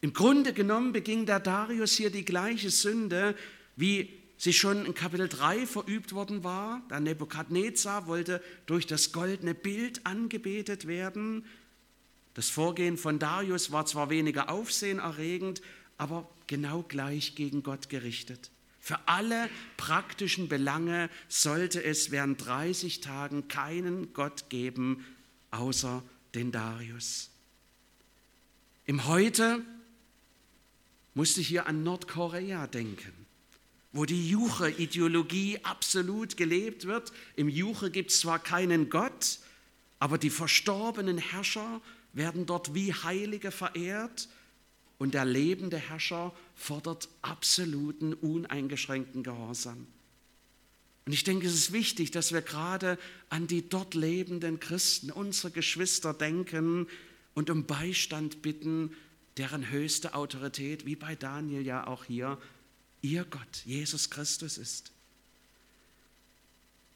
Im 0.00 0.14
Grunde 0.14 0.54
genommen 0.54 0.92
beging 0.92 1.26
der 1.26 1.38
Darius 1.38 1.92
hier 1.92 2.08
die 2.10 2.24
gleiche 2.24 2.70
Sünde, 2.70 3.36
wie 3.76 4.08
sie 4.38 4.54
schon 4.54 4.86
in 4.86 4.94
Kapitel 4.94 5.28
3 5.28 5.66
verübt 5.66 6.14
worden 6.14 6.44
war. 6.44 6.80
Der 6.88 7.00
Nebukadnezar 7.00 8.06
wollte 8.06 8.42
durch 8.64 8.86
das 8.86 9.12
goldene 9.12 9.54
Bild 9.54 10.06
angebetet 10.06 10.86
werden. 10.86 11.44
Das 12.32 12.48
Vorgehen 12.48 12.96
von 12.96 13.18
Darius 13.18 13.70
war 13.70 13.84
zwar 13.84 14.08
weniger 14.08 14.48
aufsehenerregend, 14.48 15.60
aber 15.98 16.26
genau 16.48 16.82
gleich 16.82 17.36
gegen 17.36 17.62
Gott 17.62 17.88
gerichtet. 17.88 18.50
Für 18.80 19.06
alle 19.06 19.48
praktischen 19.76 20.48
Belange 20.48 21.10
sollte 21.28 21.84
es 21.84 22.10
während 22.10 22.44
30 22.44 23.00
Tagen 23.00 23.46
keinen 23.46 24.12
Gott 24.14 24.48
geben, 24.48 25.04
außer 25.50 26.02
den 26.34 26.52
Darius. 26.52 27.30
Im 28.86 29.06
Heute 29.06 29.62
musste 31.14 31.40
ich 31.40 31.48
hier 31.48 31.66
an 31.66 31.82
Nordkorea 31.82 32.66
denken, 32.66 33.12
wo 33.92 34.06
die 34.06 34.30
Juche-Ideologie 34.30 35.60
absolut 35.64 36.36
gelebt 36.36 36.86
wird. 36.86 37.12
Im 37.36 37.48
Juche 37.48 37.90
gibt 37.90 38.10
es 38.10 38.20
zwar 38.20 38.38
keinen 38.38 38.88
Gott, 38.88 39.40
aber 39.98 40.16
die 40.16 40.30
verstorbenen 40.30 41.18
Herrscher 41.18 41.82
werden 42.12 42.46
dort 42.46 42.74
wie 42.74 42.94
Heilige 42.94 43.50
verehrt 43.50 44.28
und 44.98 45.14
der 45.14 45.24
lebende 45.24 45.78
Herrscher 45.78 46.34
fordert 46.54 47.08
absoluten, 47.22 48.14
uneingeschränkten 48.14 49.22
Gehorsam. 49.22 49.86
Und 51.06 51.12
ich 51.12 51.24
denke, 51.24 51.46
es 51.46 51.54
ist 51.54 51.72
wichtig, 51.72 52.10
dass 52.10 52.32
wir 52.32 52.42
gerade 52.42 52.98
an 53.30 53.46
die 53.46 53.66
dort 53.66 53.94
lebenden 53.94 54.60
Christen, 54.60 55.10
unsere 55.10 55.50
Geschwister 55.50 56.12
denken 56.12 56.86
und 57.34 57.48
um 57.48 57.64
Beistand 57.64 58.42
bitten, 58.42 58.94
deren 59.38 59.70
höchste 59.70 60.14
Autorität, 60.14 60.84
wie 60.84 60.96
bei 60.96 61.14
Daniel 61.14 61.64
ja 61.64 61.86
auch 61.86 62.04
hier, 62.04 62.36
ihr 63.00 63.24
Gott, 63.24 63.62
Jesus 63.64 64.10
Christus 64.10 64.58
ist. 64.58 64.92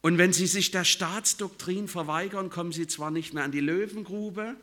Und 0.01 0.17
wenn 0.17 0.33
sie 0.33 0.47
sich 0.47 0.69
der 0.69 0.83
Staatsdoktrin 0.83 1.87
verweigern, 1.87 2.49
kommen 2.49 2.73
sie 2.73 2.87
zwar 2.87 3.09
nicht 3.09 3.33
mehr 3.33 3.45
an 3.45 3.53
die 3.53 3.61
Löwengrube, 3.61 4.57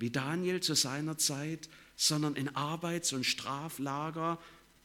wie 0.00 0.10
Daniel 0.10 0.60
zu 0.60 0.74
seiner 0.74 1.16
Zeit, 1.16 1.68
sondern 2.02 2.34
in 2.34 2.56
Arbeits- 2.56 3.12
und 3.12 3.24
Straflager, 3.24 4.38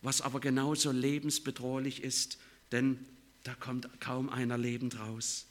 was 0.04 0.22
aber 0.22 0.40
genauso 0.40 0.92
lebensbedrohlich 0.92 2.04
ist, 2.04 2.38
denn 2.72 3.00
da 3.44 3.56
kommt 3.56 3.90
kaum 4.00 4.30
einer 4.30 4.58
lebend 4.58 5.00
raus. 5.00 5.48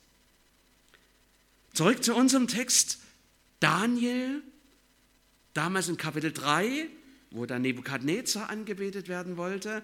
Zurück 1.74 2.04
zu 2.04 2.14
unserem 2.14 2.46
Text. 2.46 3.00
Daniel, 3.58 4.42
damals 5.54 5.88
in 5.88 5.96
Kapitel 5.96 6.32
3, 6.32 6.86
wo 7.32 7.46
der 7.46 7.58
Nebukadnezar 7.58 8.48
angebetet 8.48 9.08
werden 9.08 9.36
wollte, 9.36 9.82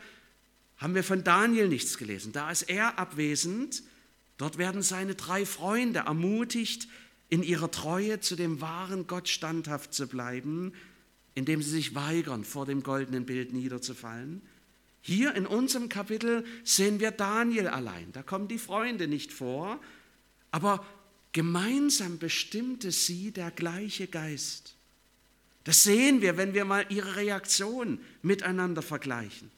haben 0.76 0.94
wir 0.94 1.02
von 1.02 1.24
Daniel 1.24 1.66
nichts 1.66 1.98
gelesen. 1.98 2.32
Da 2.32 2.50
ist 2.52 2.62
er 2.62 2.98
abwesend. 3.00 3.82
Dort 4.38 4.56
werden 4.56 4.82
seine 4.82 5.16
drei 5.16 5.44
Freunde 5.44 6.00
ermutigt, 6.00 6.86
in 7.28 7.42
ihrer 7.42 7.70
Treue 7.72 8.20
zu 8.20 8.36
dem 8.36 8.60
wahren 8.60 9.08
Gott 9.08 9.28
standhaft 9.28 9.94
zu 9.94 10.06
bleiben 10.06 10.72
indem 11.34 11.62
sie 11.62 11.70
sich 11.70 11.94
weigern, 11.94 12.44
vor 12.44 12.66
dem 12.66 12.82
goldenen 12.82 13.26
Bild 13.26 13.52
niederzufallen. 13.52 14.42
Hier 15.00 15.34
in 15.34 15.46
unserem 15.46 15.88
Kapitel 15.88 16.44
sehen 16.64 17.00
wir 17.00 17.10
Daniel 17.10 17.68
allein. 17.68 18.12
Da 18.12 18.22
kommen 18.22 18.48
die 18.48 18.58
Freunde 18.58 19.08
nicht 19.08 19.32
vor, 19.32 19.80
aber 20.50 20.84
gemeinsam 21.32 22.18
bestimmte 22.18 22.92
sie 22.92 23.32
der 23.32 23.50
gleiche 23.50 24.06
Geist. 24.06 24.76
Das 25.64 25.82
sehen 25.82 26.22
wir, 26.22 26.36
wenn 26.36 26.54
wir 26.54 26.64
mal 26.64 26.86
ihre 26.88 27.16
Reaktion 27.16 28.00
miteinander 28.22 28.82
vergleichen. 28.82 29.50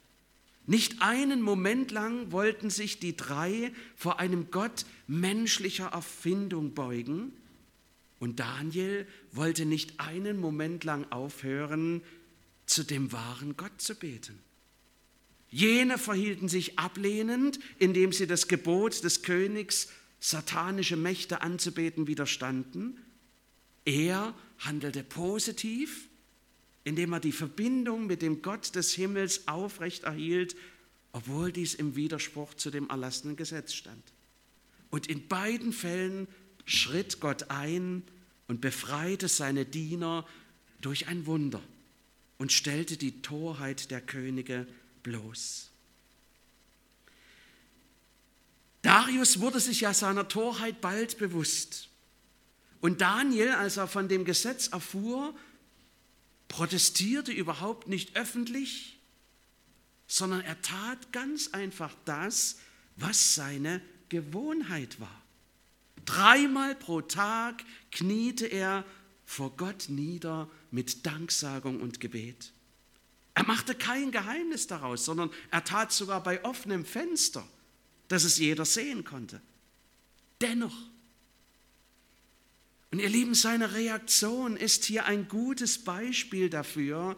Nicht 0.67 1.03
einen 1.03 1.43
Moment 1.43 1.91
lang 1.91 2.33
wollten 2.33 2.71
sich 2.71 2.99
die 2.99 3.17
drei 3.17 3.73
vor 3.97 4.19
einem 4.19 4.51
Gott 4.51 4.87
menschlicher 5.07 5.89
Erfindung 5.89 6.73
beugen, 6.73 7.33
und 8.25 8.41
Daniel 8.41 9.07
wollte 9.33 9.67
nicht 9.67 10.01
einen 10.01 10.41
Moment 10.41 10.83
lang 10.85 11.05
aufhören, 11.13 12.01
zu 12.65 12.83
dem 12.83 13.13
wahren 13.13 13.55
Gott 13.59 13.83
zu 13.83 13.95
beten. 13.95 14.39
Jene 15.51 15.99
verhielten 15.99 16.49
sich 16.49 16.79
ablehnend, 16.79 17.61
indem 17.79 18.15
sie 18.15 18.27
das 18.27 18.49
Gebot 18.49 19.05
des 19.05 19.21
Königs, 19.21 19.91
satanische 20.21 20.97
Mächte 20.97 21.43
anzubeten, 21.43 22.07
widerstanden. 22.07 22.97
Er 23.85 24.35
handelte 24.57 25.05
positiv, 25.05 26.09
indem 26.83 27.13
er 27.13 27.21
die 27.21 27.31
Verbindung 27.31 28.07
mit 28.07 28.23
dem 28.23 28.41
Gott 28.41 28.75
des 28.75 28.95
Himmels 28.95 29.49
aufrechterhielt, 29.49 30.57
obwohl 31.13 31.53
dies 31.53 31.75
im 31.75 31.95
Widerspruch 31.95 32.55
zu 32.55 32.71
dem 32.71 32.89
erlassenen 32.89 33.37
Gesetz 33.37 33.75
stand. 33.75 34.03
Und 34.89 35.09
in 35.09 35.29
beiden 35.29 35.75
Fällen 35.75 36.27
schritt 36.65 37.21
Gott 37.21 37.51
ein 37.51 38.03
und 38.49 38.61
befreite 38.61 39.29
seine 39.29 39.65
Diener 39.65 40.27
durch 40.81 41.07
ein 41.07 41.27
Wunder 41.27 41.63
und 42.39 42.53
stellte 42.53 42.97
die 42.97 43.23
Torheit 43.23 43.91
der 43.91 44.01
Könige 44.01 44.67
bloß. 45.03 45.71
Darius 48.83 49.41
wurde 49.41 49.61
sich 49.61 49.81
ja 49.81 49.95
seiner 49.95 50.29
Torheit 50.29 50.83
bald 50.83 51.17
bewusst. 51.17 51.89
Und 52.83 53.01
Daniel, 53.01 53.53
als 53.53 53.79
er 53.79 53.89
von 53.89 54.09
dem 54.09 54.27
Gesetz 54.27 54.69
erfuhr, 54.69 55.35
protestierte 56.49 57.33
überhaupt 57.33 57.89
nicht 57.89 58.15
öffentlich, 58.15 58.99
sondern 60.07 60.43
er 60.43 60.61
tat 60.61 61.13
ganz 61.13 61.49
einfach 61.49 61.95
das, 62.05 62.59
was 62.97 63.35
seine 63.35 63.81
Gewohnheit 64.11 65.01
war. 65.01 65.24
Dreimal 66.05 66.75
pro 66.75 67.01
Tag 67.01 67.65
kniete 67.91 68.47
er 68.47 68.85
vor 69.25 69.57
Gott 69.57 69.87
nieder 69.89 70.51
mit 70.71 71.07
Danksagung 71.07 71.81
und 71.81 72.01
Gebet. 72.01 72.53
Er 73.35 73.45
machte 73.45 73.75
kein 73.75 74.13
Geheimnis 74.13 74.67
daraus, 74.67 75.05
sondern 75.05 75.31
er 75.51 75.65
tat 75.65 75.93
sogar 75.93 76.23
bei 76.23 76.45
offenem 76.45 76.85
Fenster, 76.85 77.47
dass 78.09 78.25
es 78.25 78.39
jeder 78.39 78.65
sehen 78.65 79.05
konnte. 79.05 79.41
Dennoch, 80.41 80.77
und 82.91 83.01
ihr 83.01 83.09
Lieben, 83.09 83.35
seine 83.35 83.73
Reaktion 83.73 84.57
ist 84.57 84.85
hier 84.85 85.07
ein 85.07 85.27
gutes 85.27 85.83
Beispiel 85.83 86.49
dafür, 86.49 87.17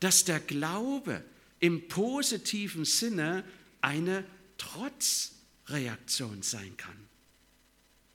dass 0.00 0.24
der 0.24 0.38
Glaube 0.38 1.24
im 1.60 1.88
positiven 1.88 2.84
Sinne 2.84 3.42
eine 3.80 4.26
Trotzreaktion 4.58 6.42
sein 6.42 6.76
kann 6.76 7.13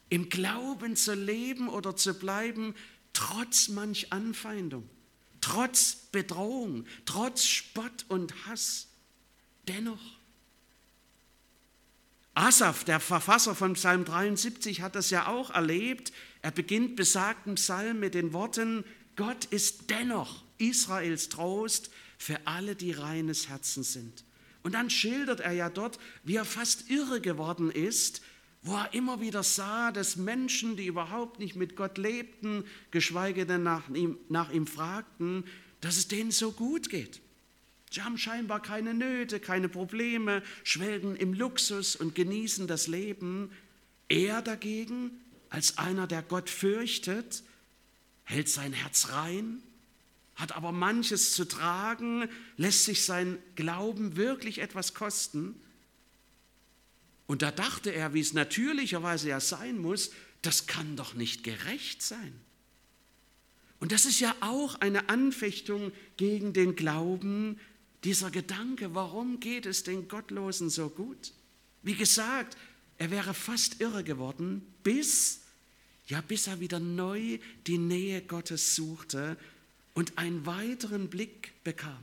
im 0.09 0.29
Glauben 0.29 0.95
zu 0.95 1.13
leben 1.13 1.69
oder 1.69 1.95
zu 1.95 2.13
bleiben, 2.13 2.75
trotz 3.13 3.69
manch 3.69 4.11
Anfeindung, 4.11 4.89
trotz 5.41 5.95
Bedrohung, 6.11 6.85
trotz 7.05 7.45
Spott 7.45 8.05
und 8.07 8.47
Hass. 8.47 8.87
Dennoch. 9.67 10.19
Asaf, 12.33 12.83
der 12.85 12.99
Verfasser 12.99 13.53
von 13.53 13.73
Psalm 13.73 14.05
73, 14.05 14.81
hat 14.81 14.95
das 14.95 15.09
ja 15.09 15.27
auch 15.27 15.49
erlebt. 15.49 16.13
Er 16.41 16.51
beginnt 16.51 16.95
besagten 16.95 17.55
Psalm 17.55 17.99
mit 17.99 18.13
den 18.13 18.33
Worten, 18.33 18.85
Gott 19.15 19.45
ist 19.45 19.89
dennoch 19.89 20.43
Israels 20.57 21.27
Trost 21.27 21.91
für 22.17 22.39
alle, 22.45 22.75
die 22.75 22.93
reines 22.93 23.49
Herzens 23.49 23.91
sind. 23.91 24.23
Und 24.63 24.73
dann 24.73 24.89
schildert 24.89 25.41
er 25.41 25.51
ja 25.51 25.69
dort, 25.69 25.99
wie 26.23 26.37
er 26.37 26.45
fast 26.45 26.89
irre 26.89 27.19
geworden 27.19 27.69
ist, 27.69 28.21
wo 28.61 28.75
er 28.75 28.93
immer 28.93 29.21
wieder 29.21 29.43
sah, 29.43 29.91
dass 29.91 30.17
Menschen, 30.17 30.75
die 30.75 30.87
überhaupt 30.87 31.39
nicht 31.39 31.55
mit 31.55 31.75
Gott 31.75 31.97
lebten, 31.97 32.65
geschweige 32.91 33.45
denn 33.45 33.63
nach 33.63 33.89
ihm, 33.89 34.17
nach 34.27 34.51
ihm 34.51 34.67
fragten, 34.67 35.45
dass 35.81 35.97
es 35.97 36.07
denen 36.07 36.31
so 36.31 36.51
gut 36.51 36.89
geht. 36.89 37.21
Sie 37.91 38.01
haben 38.01 38.17
scheinbar 38.17 38.61
keine 38.61 38.93
Nöte, 38.93 39.39
keine 39.39 39.69
Probleme, 39.69 40.43
schwelgen 40.63 41.15
im 41.15 41.33
Luxus 41.33 41.95
und 41.95 42.15
genießen 42.15 42.67
das 42.67 42.87
Leben. 42.87 43.49
Er 44.09 44.41
dagegen, 44.41 45.11
als 45.49 45.77
einer, 45.77 46.05
der 46.05 46.21
Gott 46.21 46.49
fürchtet, 46.49 47.43
hält 48.25 48.49
sein 48.49 48.73
Herz 48.73 49.09
rein, 49.09 49.63
hat 50.35 50.55
aber 50.55 50.71
manches 50.71 51.33
zu 51.33 51.45
tragen, 51.45 52.29
lässt 52.57 52.85
sich 52.85 53.05
sein 53.05 53.39
Glauben 53.55 54.17
wirklich 54.17 54.59
etwas 54.59 54.93
kosten 54.93 55.55
und 57.29 57.43
da 57.43 57.51
dachte 57.51 57.91
er, 57.91 58.15
wie 58.15 58.21
es 58.21 58.33
natürlicherweise 58.33 59.29
ja 59.29 59.39
sein 59.39 59.77
muss, 59.77 60.09
das 60.41 60.65
kann 60.65 60.95
doch 60.95 61.13
nicht 61.13 61.43
gerecht 61.43 62.01
sein. 62.01 62.33
Und 63.79 63.91
das 63.91 64.05
ist 64.05 64.19
ja 64.19 64.35
auch 64.39 64.73
eine 64.81 65.09
Anfechtung 65.09 65.91
gegen 66.17 66.53
den 66.53 66.75
Glauben, 66.75 67.59
dieser 68.03 68.31
Gedanke, 68.31 68.95
warum 68.95 69.39
geht 69.39 69.67
es 69.67 69.83
den 69.83 70.07
Gottlosen 70.07 70.71
so 70.71 70.89
gut? 70.89 71.33
Wie 71.83 71.93
gesagt, 71.93 72.57
er 72.97 73.11
wäre 73.11 73.35
fast 73.35 73.79
irre 73.79 74.03
geworden, 74.03 74.65
bis, 74.81 75.41
ja, 76.07 76.21
bis 76.21 76.47
er 76.47 76.59
wieder 76.59 76.79
neu 76.79 77.37
die 77.67 77.77
Nähe 77.77 78.23
Gottes 78.23 78.75
suchte 78.75 79.37
und 79.93 80.17
einen 80.17 80.47
weiteren 80.47 81.11
Blick 81.11 81.63
bekam 81.63 82.01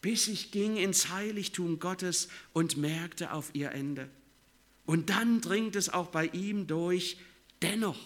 bis 0.00 0.28
ich 0.28 0.50
ging 0.50 0.76
ins 0.76 1.10
Heiligtum 1.10 1.78
Gottes 1.78 2.28
und 2.52 2.76
merkte 2.76 3.32
auf 3.32 3.50
ihr 3.54 3.72
Ende. 3.72 4.08
Und 4.86 5.10
dann 5.10 5.40
dringt 5.40 5.76
es 5.76 5.88
auch 5.88 6.08
bei 6.08 6.26
ihm 6.26 6.66
durch, 6.66 7.18
dennoch, 7.62 7.98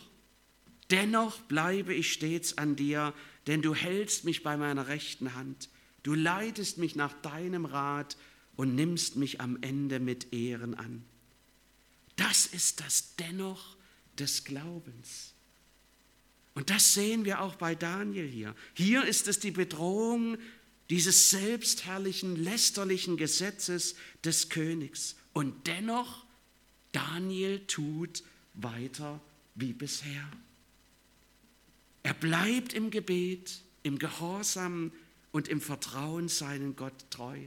dennoch 0.91 1.39
bleibe 1.43 1.95
ich 1.95 2.13
stets 2.13 2.59
an 2.59 2.77
dir, 2.77 3.15
denn 3.47 3.63
du 3.63 3.75
hältst 3.75 4.25
mich 4.25 4.43
bei 4.43 4.57
meiner 4.57 4.89
rechten 4.89 5.35
Hand. 5.35 5.69
Du 6.03 6.15
leitest 6.15 6.79
mich 6.79 6.97
nach 6.97 7.13
deinem 7.23 7.67
Rat 7.67 8.17
und 8.57 8.75
nimmst 8.75 9.17
mich 9.17 9.41
am 9.41 9.59
Ende 9.61 10.01
mit 10.01 10.33
Ehren 10.33 10.75
an. 10.75 11.05
Das 12.17 12.47
ist 12.47 12.81
das 12.81 13.17
Dennoch 13.17 13.77
des 14.19 14.45
Glaubens. 14.45 15.35
Und 16.55 16.69
das 16.71 16.95
sehen 16.95 17.25
wir 17.25 17.41
auch 17.41 17.57
bei 17.57 17.75
Daniel 17.75 18.27
hier. 18.27 18.55
Hier 18.75 19.05
ist 19.05 19.27
es 19.29 19.41
die 19.41 19.53
Bedrohung 19.53 20.37
dieses 20.91 21.31
selbstherrlichen, 21.31 22.37
lästerlichen 22.37 23.17
Gesetzes 23.17 23.95
des 24.25 24.49
Königs. 24.49 25.17
Und 25.33 25.67
dennoch, 25.67 26.27
Daniel 26.93 27.67
tut 27.67 28.23
weiter 28.55 29.21
wie 29.55 29.73
bisher. 29.73 30.29
Er 32.03 32.15
bleibt 32.15 32.73
im 32.73 32.91
Gebet, 32.91 33.61
im 33.83 33.99
Gehorsam 33.99 34.93
und 35.31 35.49
im 35.49 35.61
Vertrauen 35.61 36.29
seinen 36.29 36.77
Gott 36.77 37.11
treu. 37.11 37.39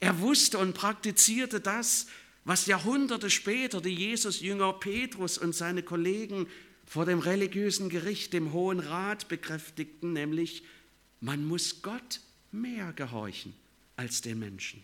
Er 0.00 0.20
wusste 0.20 0.58
und 0.58 0.74
praktizierte 0.74 1.60
das, 1.60 2.06
was 2.44 2.66
Jahrhunderte 2.66 3.30
später 3.30 3.80
die 3.80 3.94
Jesus-Jünger 3.94 4.72
Petrus 4.74 5.38
und 5.38 5.54
seine 5.54 5.82
Kollegen 5.82 6.46
vor 6.86 7.04
dem 7.04 7.18
religiösen 7.18 7.90
Gericht, 7.90 8.32
dem 8.32 8.52
Hohen 8.52 8.80
Rat 8.80 9.28
bekräftigten, 9.28 10.12
nämlich 10.12 10.62
man 11.20 11.44
muss 11.44 11.82
Gott 11.82 12.20
mehr 12.52 12.92
gehorchen 12.92 13.54
als 13.96 14.20
den 14.20 14.38
Menschen. 14.38 14.82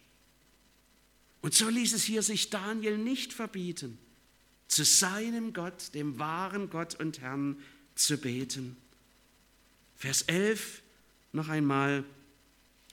Und 1.41 1.55
so 1.55 1.69
ließ 1.69 1.93
es 1.93 2.05
hier 2.05 2.23
sich 2.23 2.51
Daniel 2.51 2.97
nicht 2.97 3.33
verbieten, 3.33 3.99
zu 4.69 4.85
seinem 4.85 5.53
Gott, 5.53 5.95
dem 5.95 6.19
wahren 6.19 6.71
Gott 6.71 6.95
und 6.95 7.21
Herrn, 7.21 7.57
zu 7.95 8.19
beten. 8.19 8.77
Vers 9.97 10.23
11 10.23 10.83
noch 11.33 11.49
einmal. 11.49 12.05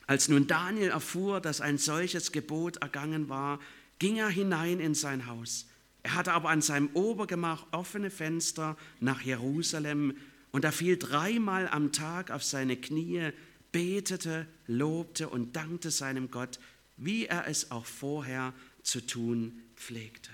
Als 0.07 0.27
nun 0.27 0.47
Daniel 0.47 0.89
erfuhr, 0.89 1.39
dass 1.39 1.61
ein 1.61 1.77
solches 1.77 2.31
Gebot 2.31 2.77
ergangen 2.77 3.29
war, 3.29 3.59
ging 3.99 4.17
er 4.17 4.29
hinein 4.29 4.79
in 4.79 4.95
sein 4.95 5.27
Haus. 5.27 5.67
Er 6.03 6.15
hatte 6.15 6.33
aber 6.33 6.49
an 6.49 6.61
seinem 6.61 6.89
Obergemach 6.93 7.65
offene 7.71 8.09
Fenster 8.09 8.75
nach 8.99 9.21
Jerusalem 9.21 10.17
und 10.51 10.65
er 10.65 10.71
fiel 10.71 10.97
dreimal 10.97 11.67
am 11.69 11.91
Tag 11.91 12.31
auf 12.31 12.43
seine 12.43 12.75
Knie, 12.75 13.31
betete, 13.71 14.47
lobte 14.67 15.29
und 15.29 15.55
dankte 15.55 15.91
seinem 15.91 16.31
Gott, 16.31 16.59
wie 16.97 17.25
er 17.25 17.47
es 17.47 17.71
auch 17.71 17.85
vorher 17.85 18.53
zu 18.83 19.05
tun 19.05 19.61
pflegte. 19.75 20.31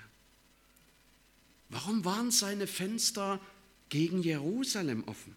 Warum 1.69 2.05
waren 2.05 2.31
seine 2.31 2.67
Fenster 2.67 3.39
gegen 3.89 4.21
Jerusalem 4.21 5.03
offen? 5.05 5.35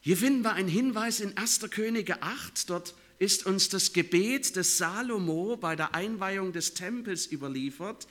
Hier 0.00 0.16
finden 0.16 0.42
wir 0.42 0.54
einen 0.54 0.68
Hinweis 0.68 1.20
in 1.20 1.36
1. 1.36 1.60
Könige 1.70 2.22
8. 2.22 2.70
Dort 2.70 2.94
ist 3.18 3.46
uns 3.46 3.68
das 3.68 3.92
Gebet 3.92 4.56
des 4.56 4.78
Salomo 4.78 5.56
bei 5.56 5.76
der 5.76 5.94
Einweihung 5.94 6.52
des 6.52 6.74
Tempels 6.74 7.30
überliefert. 7.30 8.06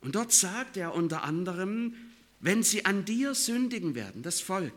Und 0.00 0.14
dort 0.14 0.32
sagt 0.32 0.76
er 0.76 0.94
unter 0.94 1.22
anderem, 1.24 1.94
wenn 2.40 2.62
sie 2.62 2.84
an 2.84 3.04
dir 3.04 3.34
sündigen 3.34 3.94
werden, 3.94 4.22
das 4.22 4.40
Volk, 4.40 4.74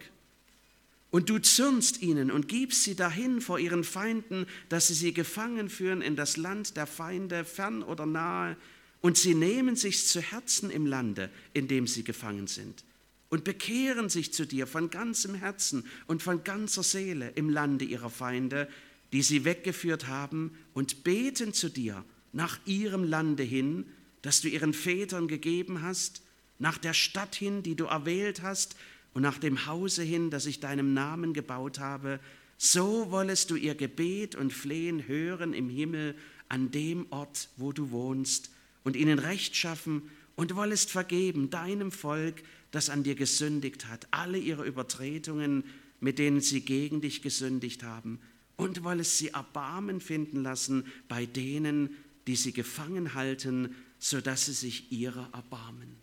und 1.18 1.30
du 1.30 1.40
zürnst 1.40 2.04
ihnen 2.04 2.30
und 2.30 2.48
gibst 2.48 2.84
sie 2.84 2.96
dahin 2.96 3.42
vor 3.42 3.58
ihren 3.58 3.84
Feinden, 3.84 4.46
dass 4.70 4.86
sie 4.86 4.94
sie 4.94 5.16
gefangen 5.16 5.68
führen 5.68 6.04
in 6.04 6.16
das 6.16 6.38
Land 6.38 6.78
der 6.78 6.86
Feinde, 6.86 7.44
fern 7.44 7.82
oder 7.82 8.06
nahe, 8.06 8.56
und 9.02 9.18
sie 9.18 9.34
nehmen 9.34 9.76
sich 9.76 10.06
zu 10.06 10.22
Herzen 10.22 10.70
im 10.70 10.86
Lande, 10.86 11.32
in 11.56 11.68
dem 11.68 11.88
sie 11.88 12.04
gefangen 12.04 12.46
sind. 12.46 12.84
Und 13.30 13.46
bekehren 13.46 14.10
sich 14.10 14.32
zu 14.32 14.46
dir 14.46 14.68
von 14.68 14.92
ganzem 14.92 15.34
Herzen 15.34 15.86
und 16.06 16.22
von 16.22 16.44
ganzer 16.44 16.84
Seele 16.84 17.32
im 17.32 17.50
Lande 17.50 17.86
ihrer 17.86 18.12
Feinde, 18.12 18.70
die 19.12 19.24
sie 19.24 19.44
weggeführt 19.44 20.06
haben, 20.06 20.56
und 20.76 21.04
beten 21.04 21.52
zu 21.52 21.68
dir 21.68 22.06
nach 22.32 22.60
ihrem 22.68 23.04
Lande 23.04 23.42
hin, 23.42 23.88
das 24.22 24.42
du 24.42 24.50
ihren 24.50 24.76
Vätern 24.76 25.28
gegeben 25.28 25.82
hast, 25.82 26.22
nach 26.60 26.78
der 26.78 26.94
Stadt 26.94 27.34
hin, 27.34 27.64
die 27.64 27.76
du 27.76 27.86
erwählt 27.86 28.44
hast, 28.44 28.76
und 29.18 29.24
nach 29.24 29.40
dem 29.40 29.66
Hause 29.66 30.04
hin, 30.04 30.30
das 30.30 30.46
ich 30.46 30.60
deinem 30.60 30.94
Namen 30.94 31.34
gebaut 31.34 31.80
habe, 31.80 32.20
so 32.60 33.10
wollest 33.10 33.50
du 33.50 33.56
ihr 33.56 33.74
Gebet 33.74 34.36
und 34.36 34.54
Flehen 34.54 35.08
hören 35.08 35.54
im 35.54 35.70
Himmel 35.70 36.16
an 36.50 36.70
dem 36.70 37.08
Ort, 37.10 37.50
wo 37.58 37.72
du 37.72 37.90
wohnst, 37.90 38.52
und 38.84 38.96
ihnen 38.96 39.18
Recht 39.18 39.56
schaffen 39.56 40.04
und 40.36 40.56
wollest 40.56 40.92
vergeben 40.92 41.50
deinem 41.50 41.92
Volk, 41.92 42.44
das 42.70 42.92
an 42.92 43.02
dir 43.02 43.16
gesündigt 43.16 43.88
hat, 43.88 44.08
alle 44.12 44.38
ihre 44.38 44.68
Übertretungen, 44.68 45.64
mit 46.00 46.20
denen 46.20 46.40
sie 46.40 46.62
gegen 46.62 47.02
dich 47.02 47.24
gesündigt 47.24 47.82
haben, 47.82 48.20
und 48.56 48.84
wollest 48.84 49.18
sie 49.18 49.30
Erbarmen 49.30 50.00
finden 50.00 50.44
lassen 50.44 50.86
bei 51.08 51.26
denen, 51.26 51.90
die 52.28 52.36
sie 52.36 52.54
gefangen 52.54 53.16
halten, 53.16 53.74
sodass 53.98 54.46
sie 54.46 54.54
sich 54.54 54.92
ihrer 54.92 55.28
erbarmen. 55.34 55.96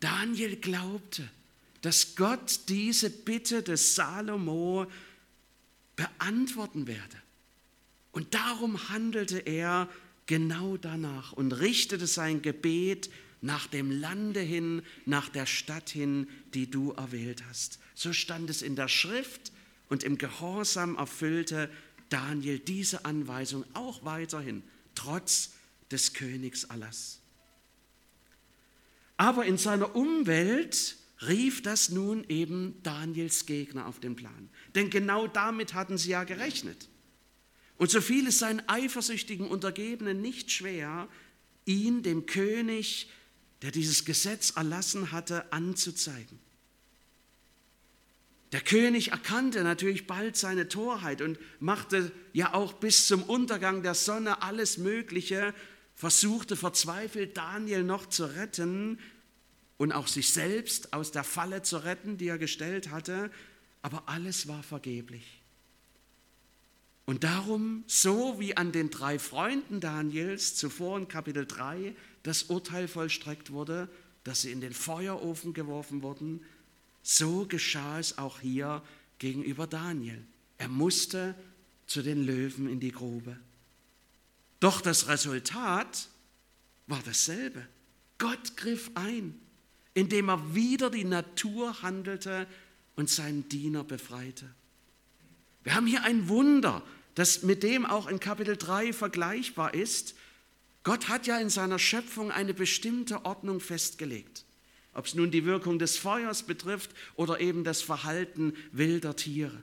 Daniel 0.00 0.56
glaubte, 0.56 1.26
dass 1.82 2.14
Gott 2.16 2.60
diese 2.68 3.10
Bitte 3.10 3.62
des 3.62 3.94
Salomo 3.94 4.86
beantworten 5.96 6.86
werde. 6.86 7.16
Und 8.12 8.34
darum 8.34 8.88
handelte 8.88 9.38
er 9.38 9.88
genau 10.26 10.76
danach 10.76 11.32
und 11.32 11.52
richtete 11.52 12.06
sein 12.06 12.42
Gebet 12.42 13.10
nach 13.40 13.66
dem 13.66 13.90
Lande 13.90 14.40
hin, 14.40 14.82
nach 15.06 15.28
der 15.28 15.46
Stadt 15.46 15.90
hin, 15.90 16.28
die 16.54 16.70
du 16.70 16.92
erwählt 16.92 17.42
hast. 17.48 17.78
So 17.94 18.12
stand 18.12 18.50
es 18.50 18.62
in 18.62 18.76
der 18.76 18.88
Schrift 18.88 19.52
und 19.88 20.04
im 20.04 20.18
Gehorsam 20.18 20.96
erfüllte 20.96 21.70
Daniel 22.10 22.58
diese 22.58 23.04
Anweisung 23.04 23.64
auch 23.74 24.04
weiterhin, 24.04 24.62
trotz 24.94 25.52
des 25.90 26.12
Königs 26.12 26.68
Allahs. 26.68 27.20
Aber 29.16 29.46
in 29.46 29.58
seiner 29.58 29.94
Umwelt 29.94 30.96
rief 31.26 31.62
das 31.62 31.90
nun 31.90 32.24
eben 32.28 32.82
Daniels 32.82 33.46
Gegner 33.46 33.86
auf 33.86 34.00
den 34.00 34.16
Plan. 34.16 34.48
Denn 34.74 34.90
genau 34.90 35.26
damit 35.26 35.74
hatten 35.74 35.98
sie 35.98 36.10
ja 36.10 36.24
gerechnet. 36.24 36.88
Und 37.76 37.90
so 37.90 38.00
fiel 38.00 38.26
es 38.26 38.38
seinen 38.38 38.62
eifersüchtigen 38.68 39.46
Untergebenen 39.46 40.20
nicht 40.20 40.50
schwer, 40.50 41.08
ihn, 41.64 42.02
dem 42.02 42.26
König, 42.26 43.10
der 43.62 43.70
dieses 43.70 44.04
Gesetz 44.04 44.50
erlassen 44.50 45.12
hatte, 45.12 45.52
anzuzeigen. 45.52 46.38
Der 48.52 48.60
König 48.60 49.12
erkannte 49.12 49.62
natürlich 49.62 50.06
bald 50.06 50.36
seine 50.36 50.68
Torheit 50.68 51.22
und 51.22 51.38
machte 51.60 52.10
ja 52.32 52.52
auch 52.52 52.72
bis 52.72 53.06
zum 53.06 53.22
Untergang 53.22 53.82
der 53.82 53.94
Sonne 53.94 54.42
alles 54.42 54.76
Mögliche, 54.76 55.54
versuchte 55.94 56.56
verzweifelt 56.56 57.36
Daniel 57.36 57.84
noch 57.84 58.06
zu 58.06 58.24
retten 58.24 58.98
und 59.80 59.92
auch 59.92 60.08
sich 60.08 60.34
selbst 60.34 60.92
aus 60.92 61.10
der 61.10 61.24
Falle 61.24 61.62
zu 61.62 61.78
retten, 61.78 62.18
die 62.18 62.28
er 62.28 62.36
gestellt 62.36 62.90
hatte, 62.90 63.30
aber 63.80 64.10
alles 64.10 64.46
war 64.46 64.62
vergeblich. 64.62 65.40
Und 67.06 67.24
darum, 67.24 67.82
so 67.86 68.38
wie 68.38 68.58
an 68.58 68.72
den 68.72 68.90
drei 68.90 69.18
Freunden 69.18 69.80
Daniels 69.80 70.54
zuvor 70.54 70.98
in 70.98 71.08
Kapitel 71.08 71.46
3 71.46 71.96
das 72.22 72.42
Urteil 72.42 72.88
vollstreckt 72.88 73.52
wurde, 73.52 73.88
dass 74.22 74.42
sie 74.42 74.52
in 74.52 74.60
den 74.60 74.74
Feuerofen 74.74 75.54
geworfen 75.54 76.02
wurden, 76.02 76.44
so 77.02 77.46
geschah 77.46 77.98
es 77.98 78.18
auch 78.18 78.38
hier 78.38 78.82
gegenüber 79.18 79.66
Daniel. 79.66 80.22
Er 80.58 80.68
musste 80.68 81.34
zu 81.86 82.02
den 82.02 82.22
Löwen 82.26 82.68
in 82.68 82.80
die 82.80 82.92
Grube. 82.92 83.34
Doch 84.60 84.82
das 84.82 85.08
Resultat 85.08 86.10
war 86.86 87.00
dasselbe. 87.02 87.66
Gott 88.18 88.58
griff 88.58 88.90
ein, 88.94 89.40
indem 89.94 90.28
er 90.28 90.54
wieder 90.54 90.90
die 90.90 91.04
Natur 91.04 91.82
handelte 91.82 92.46
und 92.96 93.10
seinen 93.10 93.48
Diener 93.48 93.84
befreite. 93.84 94.46
Wir 95.62 95.74
haben 95.74 95.86
hier 95.86 96.04
ein 96.04 96.28
Wunder, 96.28 96.82
das 97.14 97.42
mit 97.42 97.62
dem 97.62 97.84
auch 97.84 98.06
in 98.06 98.20
Kapitel 98.20 98.56
3 98.56 98.92
vergleichbar 98.92 99.74
ist. 99.74 100.14
Gott 100.84 101.08
hat 101.08 101.26
ja 101.26 101.38
in 101.38 101.50
seiner 101.50 101.78
Schöpfung 101.78 102.30
eine 102.30 102.54
bestimmte 102.54 103.24
Ordnung 103.24 103.60
festgelegt. 103.60 104.44
Ob 104.92 105.06
es 105.06 105.14
nun 105.14 105.30
die 105.30 105.44
Wirkung 105.44 105.78
des 105.78 105.96
Feuers 105.96 106.42
betrifft 106.44 106.90
oder 107.14 107.40
eben 107.40 107.62
das 107.62 107.82
Verhalten 107.82 108.54
wilder 108.72 109.16
Tiere. 109.16 109.62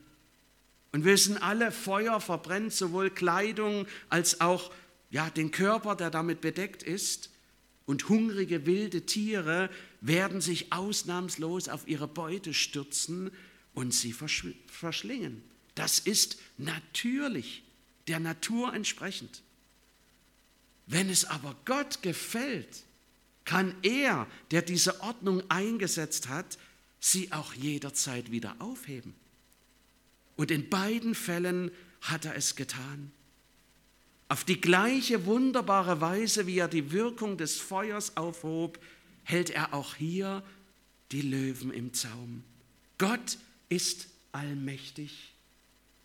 Und 0.91 1.03
wir 1.03 1.13
wissen 1.13 1.37
alle, 1.37 1.71
Feuer 1.71 2.21
verbrennt 2.21 2.73
sowohl 2.73 3.09
Kleidung 3.09 3.87
als 4.09 4.39
auch 4.39 4.71
ja, 5.09 5.29
den 5.29 5.51
Körper, 5.51 5.95
der 5.95 6.09
damit 6.09 6.41
bedeckt 6.41 6.83
ist. 6.83 7.29
Und 7.87 8.09
hungrige 8.09 8.65
wilde 8.65 9.05
Tiere 9.05 9.69
werden 10.01 10.41
sich 10.41 10.73
ausnahmslos 10.73 11.69
auf 11.69 11.87
ihre 11.87 12.07
Beute 12.07 12.53
stürzen 12.53 13.31
und 13.73 13.93
sie 13.93 14.13
verschlingen. 14.13 15.41
Das 15.73 15.97
ist 15.97 16.37
natürlich, 16.57 17.63
der 18.07 18.19
Natur 18.19 18.73
entsprechend. 18.73 19.41
Wenn 20.85 21.09
es 21.09 21.25
aber 21.25 21.55
Gott 21.63 22.01
gefällt, 22.01 22.83
kann 23.45 23.73
er, 23.83 24.27
der 24.51 24.63
diese 24.63 25.01
Ordnung 25.01 25.41
eingesetzt 25.49 26.27
hat, 26.27 26.57
sie 26.99 27.31
auch 27.31 27.53
jederzeit 27.53 28.31
wieder 28.31 28.57
aufheben. 28.59 29.15
Und 30.35 30.51
in 30.51 30.69
beiden 30.69 31.15
Fällen 31.15 31.71
hat 32.01 32.25
er 32.25 32.35
es 32.35 32.57
getan. 32.57 33.13
Auf 34.29 34.43
die 34.43 34.59
gleiche 34.59 35.25
wunderbare 35.25 36.01
Weise, 36.01 36.47
wie 36.47 36.59
er 36.59 36.67
die 36.67 36.91
Wirkung 36.91 37.37
des 37.37 37.57
Feuers 37.57 38.17
aufhob, 38.17 38.77
hält 39.23 39.49
er 39.49 39.73
auch 39.73 39.95
hier 39.95 40.43
die 41.11 41.21
Löwen 41.21 41.71
im 41.71 41.93
Zaum. 41.93 42.43
Gott 42.97 43.37
ist 43.69 44.07
allmächtig 44.33 45.33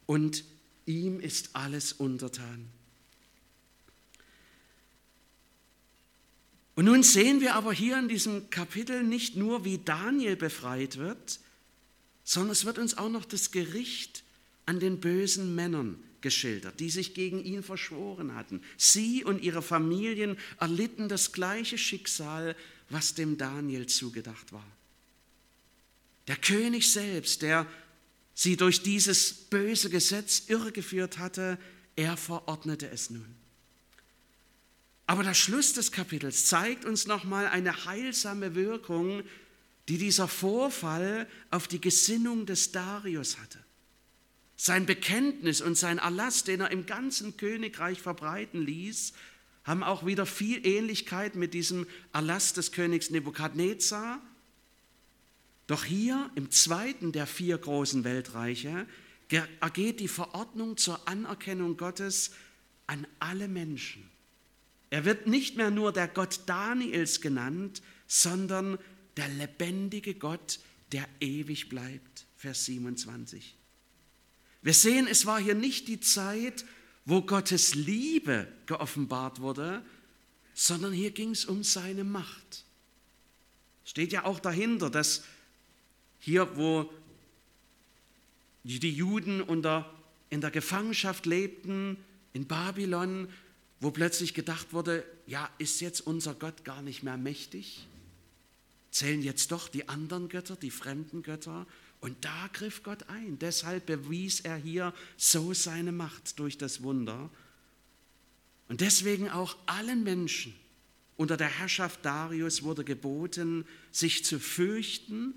und 0.07 0.45
ihm 0.87 1.19
ist 1.19 1.51
alles 1.55 1.93
untertan. 1.93 2.69
Und 6.75 6.87
nun 6.87 7.03
sehen 7.03 7.41
wir 7.41 7.55
aber 7.55 7.73
hier 7.73 7.99
in 7.99 8.09
diesem 8.09 8.49
Kapitel 8.51 9.03
nicht 9.03 9.37
nur, 9.37 9.65
wie 9.65 9.79
Daniel 9.79 10.37
befreit 10.37 10.97
wird, 10.97 11.41
sondern 12.25 12.53
es 12.53 12.65
wird 12.65 12.79
uns 12.79 12.97
auch 12.97 13.11
noch 13.11 13.25
das 13.25 13.51
Gericht 13.51 14.23
an 14.65 14.81
den 14.81 15.01
bösen 15.01 15.55
Männern 15.55 16.03
geschildert, 16.23 16.81
die 16.81 16.91
sich 16.91 17.15
gegen 17.15 17.45
ihn 17.45 17.63
verschworen 17.63 18.35
hatten. 18.35 18.63
Sie 18.77 19.25
und 19.25 19.43
ihre 19.43 19.63
Familien 19.63 20.39
erlitten 20.59 21.09
das 21.09 21.33
gleiche 21.33 21.77
Schicksal, 21.77 22.57
was 22.89 23.15
dem 23.15 23.37
Daniel 23.37 23.87
zugedacht 23.87 24.53
war. 24.53 24.67
Der 26.29 26.37
König 26.37 26.91
selbst, 26.93 27.43
der 27.43 27.67
sie 28.35 28.57
durch 28.57 28.83
dieses 28.83 29.33
böse 29.33 29.91
Gesetz 29.91 30.45
irregeführt 30.49 31.19
hatte, 31.19 31.59
er 31.97 32.17
verordnete 32.17 32.89
es 32.89 33.11
nun. 33.11 33.35
Aber 35.07 35.23
der 35.23 35.35
Schluss 35.35 35.75
des 35.75 35.93
Kapitels 35.93 36.47
zeigt 36.47 36.85
uns 36.85 37.07
nochmal 37.07 37.47
eine 37.49 37.85
heilsame 37.85 38.55
Wirkung, 38.55 39.23
die 39.89 39.99
dieser 39.99 40.29
Vorfall 40.29 41.29
auf 41.51 41.69
die 41.69 41.81
Gesinnung 41.81 42.47
des 42.47 42.73
Darius 42.73 43.39
hatte. 43.39 43.62
Sein 44.65 44.87
Bekenntnis 44.87 45.61
und 45.61 45.77
sein 45.77 45.99
Erlass, 45.99 46.45
den 46.45 46.61
er 46.61 46.71
im 46.71 46.87
ganzen 46.87 47.37
Königreich 47.37 48.01
verbreiten 48.01 48.63
ließ, 48.63 49.13
haben 49.65 49.83
auch 49.83 50.07
wieder 50.07 50.25
viel 50.25 50.65
Ähnlichkeit 50.65 51.35
mit 51.35 51.53
diesem 51.53 51.85
Erlass 52.13 52.53
des 52.53 52.71
Königs 52.71 53.11
Nebukadnezar. 53.11 54.23
Doch 55.67 55.83
hier 55.83 56.31
im 56.37 56.53
zweiten 56.53 57.11
der 57.11 57.27
vier 57.27 57.59
großen 57.59 58.05
Weltreiche 58.05 58.87
ergeht 59.59 59.99
die 59.99 60.07
Verordnung 60.07 60.77
zur 60.77 61.09
Anerkennung 61.09 61.77
Gottes 61.77 62.31
an 62.87 63.05
alle 63.19 63.49
Menschen. 63.49 64.09
Er 64.91 65.05
wird 65.05 65.27
nicht 65.27 65.57
mehr 65.57 65.73
nur 65.73 65.93
der 65.93 66.07
Gott 66.07 66.43
Daniels 66.47 67.21
genannt, 67.21 67.83
sondern 68.07 68.79
der 69.17 69.27
lebendige 69.27 70.15
Gott, 70.15 70.61
der 70.93 71.09
ewig 71.19 71.69
bleibt. 71.69 72.27
Vers 72.37 72.67
27. 72.67 73.57
Wir 74.63 74.75
sehen, 74.75 75.09
es 75.09 75.27
war 75.27 75.41
hier 75.41 75.55
nicht 75.55 75.89
die 75.89 76.01
Zeit, 76.01 76.65
wo 77.05 77.23
Gottes 77.23 77.75
Liebe 77.75 78.47
geoffenbart 78.67 79.41
wurde, 79.41 79.85
sondern 80.55 80.93
hier 80.93 81.11
ging 81.11 81.31
es 81.31 81.45
um 81.45 81.65
seine 81.65 82.05
Macht. 82.05 82.65
Steht 83.85 84.13
ja 84.13 84.25
auch 84.25 84.39
dahinter, 84.39 84.89
dass 84.89 85.25
hier, 86.21 86.57
wo 86.57 86.93
die 88.63 88.93
Juden 88.93 89.43
unter, 89.43 89.93
in 90.31 90.41
der 90.41 90.53
Gefangenschaft 90.53 91.27
lebten, 91.27 91.97
in 92.33 92.47
Babylon, 92.47 93.29
wo 93.81 93.91
plötzlich 93.91 94.33
gedacht 94.33 94.73
wurde, 94.73 95.05
ja, 95.27 95.51
ist 95.59 95.81
jetzt 95.81 96.01
unser 96.01 96.35
Gott 96.35 96.65
gar 96.65 96.83
nicht 96.83 97.03
mehr 97.03 97.17
mächtig? 97.17 97.89
Zählen 98.93 99.23
jetzt 99.23 99.51
doch 99.51 99.69
die 99.69 99.89
anderen 99.89 100.29
Götter, 100.29 100.55
die 100.55 100.71
fremden 100.71 101.25
Götter? 101.25 101.67
Und 102.03 102.25
da 102.25 102.51
griff 102.53 102.83
Gott 102.83 103.09
ein. 103.09 103.39
Deshalb 103.39 103.87
bewies 103.87 104.41
er 104.41 104.57
hier 104.57 104.93
so 105.17 105.55
seine 105.55 105.93
Macht 105.93 106.41
durch 106.41 106.59
das 106.59 106.83
Wunder. 106.83 107.31
Und 108.69 108.81
deswegen 108.81 109.31
auch 109.31 109.57
allen 109.67 110.03
Menschen 110.03 110.53
unter 111.17 111.37
der 111.37 111.47
Herrschaft 111.47 112.05
Darius 112.05 112.65
wurde 112.65 112.83
geboten, 112.83 113.65
sich 113.93 114.25
zu 114.25 114.41
fürchten 114.41 115.35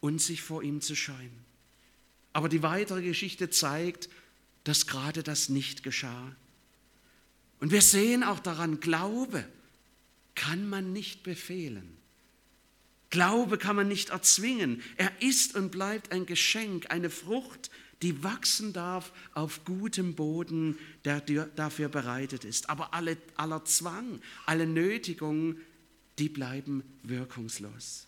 und 0.00 0.20
sich 0.20 0.42
vor 0.42 0.62
ihm 0.62 0.82
zu 0.82 0.94
scheuen. 0.94 1.32
Aber 2.34 2.50
die 2.50 2.62
weitere 2.62 3.00
Geschichte 3.00 3.48
zeigt, 3.48 4.10
dass 4.64 4.86
gerade 4.86 5.22
das 5.22 5.48
nicht 5.48 5.82
geschah. 5.82 6.36
Und 7.60 7.70
wir 7.72 7.80
sehen 7.80 8.24
auch 8.24 8.40
daran, 8.40 8.78
Glaube 8.80 9.48
kann 10.34 10.68
man 10.68 10.92
nicht 10.92 11.22
befehlen. 11.22 11.96
Glaube 13.10 13.58
kann 13.58 13.76
man 13.76 13.88
nicht 13.88 14.10
erzwingen. 14.10 14.82
Er 14.96 15.12
ist 15.20 15.54
und 15.54 15.70
bleibt 15.70 16.12
ein 16.12 16.26
Geschenk, 16.26 16.90
eine 16.90 17.10
Frucht, 17.10 17.70
die 18.02 18.22
wachsen 18.22 18.72
darf 18.72 19.12
auf 19.32 19.64
gutem 19.64 20.14
Boden, 20.14 20.78
der 21.04 21.20
dafür 21.20 21.88
bereitet 21.88 22.44
ist. 22.44 22.68
Aber 22.68 22.92
alle, 22.92 23.16
aller 23.36 23.64
Zwang, 23.64 24.20
alle 24.46 24.66
Nötigungen, 24.66 25.60
die 26.18 26.28
bleiben 26.28 26.82
wirkungslos. 27.02 28.06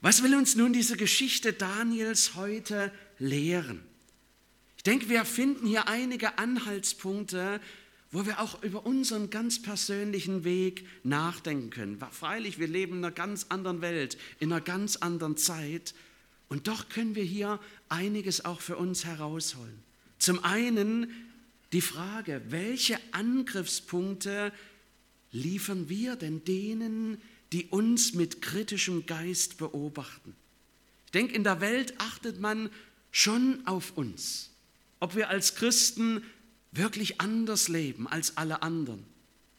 Was 0.00 0.22
will 0.22 0.36
uns 0.36 0.54
nun 0.54 0.72
diese 0.72 0.96
Geschichte 0.96 1.52
Daniels 1.52 2.34
heute 2.36 2.92
lehren? 3.18 3.82
Ich 4.76 4.84
denke, 4.84 5.08
wir 5.08 5.24
finden 5.24 5.66
hier 5.66 5.88
einige 5.88 6.38
Anhaltspunkte, 6.38 7.60
wo 8.10 8.24
wir 8.24 8.40
auch 8.40 8.62
über 8.62 8.86
unseren 8.86 9.30
ganz 9.30 9.60
persönlichen 9.60 10.44
Weg 10.44 10.86
nachdenken 11.04 11.70
können. 11.70 11.98
Freilich, 12.10 12.58
wir 12.58 12.68
leben 12.68 12.98
in 12.98 13.04
einer 13.04 13.14
ganz 13.14 13.46
anderen 13.50 13.82
Welt, 13.82 14.16
in 14.40 14.52
einer 14.52 14.62
ganz 14.62 14.96
anderen 14.96 15.36
Zeit 15.36 15.94
und 16.48 16.68
doch 16.68 16.88
können 16.88 17.14
wir 17.14 17.24
hier 17.24 17.60
einiges 17.88 18.44
auch 18.44 18.60
für 18.60 18.76
uns 18.76 19.04
herausholen. 19.04 19.82
Zum 20.18 20.42
einen 20.44 21.12
die 21.72 21.82
Frage, 21.82 22.40
welche 22.48 22.98
Angriffspunkte 23.12 24.52
liefern 25.30 25.88
wir 25.90 26.16
denn 26.16 26.44
denen, 26.44 27.20
die 27.52 27.66
uns 27.66 28.14
mit 28.14 28.40
kritischem 28.40 29.04
Geist 29.04 29.58
beobachten? 29.58 30.34
Ich 31.06 31.12
denke, 31.12 31.34
in 31.34 31.44
der 31.44 31.60
Welt 31.60 31.94
achtet 31.98 32.40
man 32.40 32.70
schon 33.10 33.66
auf 33.66 33.96
uns, 33.96 34.50
ob 35.00 35.14
wir 35.14 35.28
als 35.28 35.54
Christen 35.54 36.22
wirklich 36.72 37.20
anders 37.20 37.68
leben 37.68 38.06
als 38.06 38.36
alle 38.36 38.62
anderen 38.62 39.04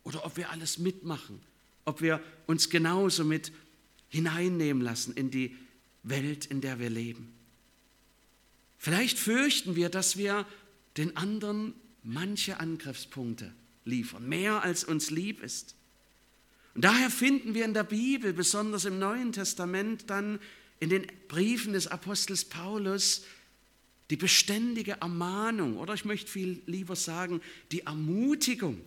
oder 0.04 0.26
ob 0.26 0.38
wir 0.38 0.50
alles 0.50 0.78
mitmachen, 0.78 1.41
ob 1.86 2.02
wir 2.02 2.22
uns 2.48 2.69
genauso 2.69 3.24
mit 3.24 3.52
hineinnehmen 4.10 4.82
lassen 4.82 5.13
in 5.13 5.32
die 5.32 5.56
Welt, 6.04 6.45
in 6.45 6.62
der 6.62 6.80
wir 6.80 6.89
leben. 6.89 7.34
Vielleicht 8.78 9.19
fürchten 9.19 9.76
wir, 9.76 9.89
dass 9.89 10.17
wir 10.17 10.45
den 10.98 11.17
anderen 11.17 11.74
manche 12.04 12.60
Angriffspunkte 12.60 13.54
liefern, 13.86 14.28
mehr 14.28 14.63
als 14.63 14.84
uns 14.84 15.10
lieb 15.10 15.41
ist. 15.41 15.76
Und 16.76 16.86
daher 16.86 17.10
finden 17.10 17.54
wir 17.54 17.65
in 17.65 17.74
der 17.74 17.84
Bibel, 17.84 18.32
besonders 18.32 18.86
im 18.86 19.00
Neuen 19.00 19.34
Testament, 19.34 20.10
dann 20.10 20.39
in 20.80 20.89
den 20.89 21.08
Briefen 21.28 21.74
des 21.74 21.88
Apostels 21.88 22.45
Paulus, 22.45 23.26
die 24.10 24.17
beständige 24.17 24.93
Ermahnung 25.02 25.78
oder 25.78 25.93
ich 25.93 26.06
möchte 26.06 26.32
viel 26.32 26.62
lieber 26.65 26.95
sagen, 26.95 27.41
die 27.72 27.82
Ermutigung 27.82 28.82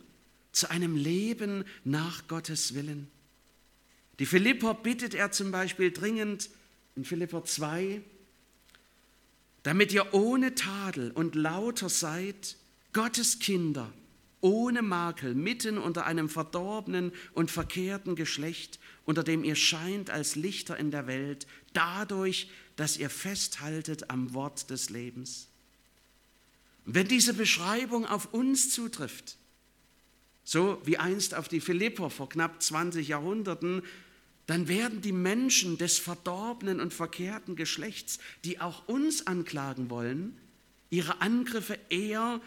zu 0.51 0.71
einem 0.71 0.97
Leben 0.97 1.65
nach 1.85 2.27
Gottes 2.29 2.75
Willen. 2.75 3.09
Die 4.19 4.27
Philipper 4.27 4.75
bittet 4.75 5.15
er 5.15 5.33
zum 5.33 5.51
Beispiel 5.51 5.91
dringend 5.91 6.51
in 6.97 7.05
Philipper 7.05 7.45
2, 7.45 8.03
damit 9.63 9.93
ihr 9.93 10.13
ohne 10.13 10.55
Tadel 10.55 11.13
und 11.13 11.35
lauter 11.35 11.89
seid, 11.89 12.57
Gottes 12.93 13.39
Kinder, 13.39 13.91
ohne 14.41 14.83
Makel, 14.83 15.35
mitten 15.35 15.79
unter 15.79 16.05
einem 16.05 16.29
verdorbenen 16.29 17.13
und 17.33 17.51
verkehrten 17.51 18.17
Geschlecht, 18.17 18.81
unter 19.05 19.25
dem 19.25 19.45
ihr 19.45 19.55
scheint 19.55 20.11
als 20.11 20.37
Lichter 20.37 20.77
in 20.77 20.91
der 20.91 21.07
Welt, 21.07 21.47
dadurch, 21.73 22.51
dass 22.77 22.97
ihr 22.97 23.11
festhaltet 23.11 24.11
am 24.11 24.35
Wort 24.35 24.71
des 24.71 24.91
Lebens. 24.91 25.49
Und 26.85 26.95
wenn 26.95 27.09
diese 27.09 27.35
Beschreibung 27.35 28.07
auf 28.07 28.33
uns 28.33 28.71
zutrifft, 28.71 29.37
so 30.45 30.81
wie 30.85 30.99
einst 30.99 31.35
auf 31.35 31.49
die 31.49 31.61
Philipper 31.61 32.11
vor 32.11 32.29
knapp 32.29 32.63
20 32.63 33.07
Jahrhunderten, 33.07 33.83
dann 34.47 34.67
werden 34.67 35.01
die 35.01 35.13
Menschen 35.13 35.79
des 35.79 35.99
verdorbenen 35.99 36.81
und 36.81 36.93
verkehrten 36.93 37.55
Geschlechts, 37.55 38.19
die 38.45 38.61
auch 38.61 38.89
uns 38.89 39.27
anklagen 39.27 39.89
wollen, 39.89 40.37
ihre 40.91 41.21
Angriffe 41.21 41.79
eher 41.89 42.41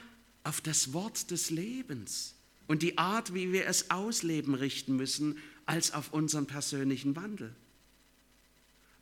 auf 0.43 0.61
das 0.61 0.93
Wort 0.93 1.31
des 1.31 1.49
Lebens 1.49 2.35
und 2.67 2.81
die 2.81 2.97
Art, 2.97 3.33
wie 3.33 3.51
wir 3.51 3.65
es 3.65 3.91
ausleben, 3.91 4.53
richten 4.53 4.95
müssen, 4.95 5.37
als 5.65 5.93
auf 5.93 6.13
unseren 6.13 6.45
persönlichen 6.45 7.15
Wandel. 7.15 7.55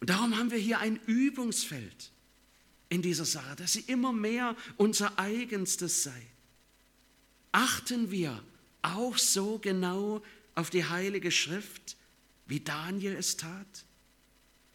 Und 0.03 0.09
darum 0.09 0.37
haben 0.37 0.51
wir 0.51 0.57
hier 0.57 0.79
ein 0.79 0.99
Übungsfeld 1.05 2.11
in 2.89 3.01
dieser 3.01 3.23
Sache, 3.23 3.55
dass 3.55 3.71
sie 3.71 3.85
immer 3.87 4.11
mehr 4.11 4.57
unser 4.75 5.17
eigenstes 5.17 6.03
sei. 6.03 6.21
Achten 7.53 8.11
wir 8.11 8.43
auch 8.81 9.17
so 9.17 9.59
genau 9.59 10.21
auf 10.55 10.69
die 10.69 10.83
Heilige 10.83 11.31
Schrift, 11.31 11.95
wie 12.47 12.59
Daniel 12.59 13.15
es 13.15 13.37
tat? 13.37 13.85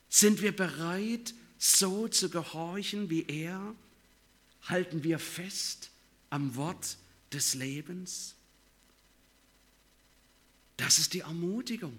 Sind 0.08 0.40
wir 0.40 0.56
bereit, 0.56 1.34
so 1.58 2.08
zu 2.08 2.30
gehorchen 2.30 3.10
wie 3.10 3.26
er? 3.28 3.74
Halten 4.62 5.04
wir 5.04 5.18
fest 5.18 5.90
am 6.30 6.56
Wort 6.56 6.96
des 7.34 7.52
Lebens? 7.52 8.34
Das 10.78 10.98
ist 10.98 11.12
die 11.12 11.20
Ermutigung, 11.20 11.98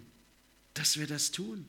dass 0.74 0.98
wir 0.98 1.06
das 1.06 1.30
tun. 1.30 1.68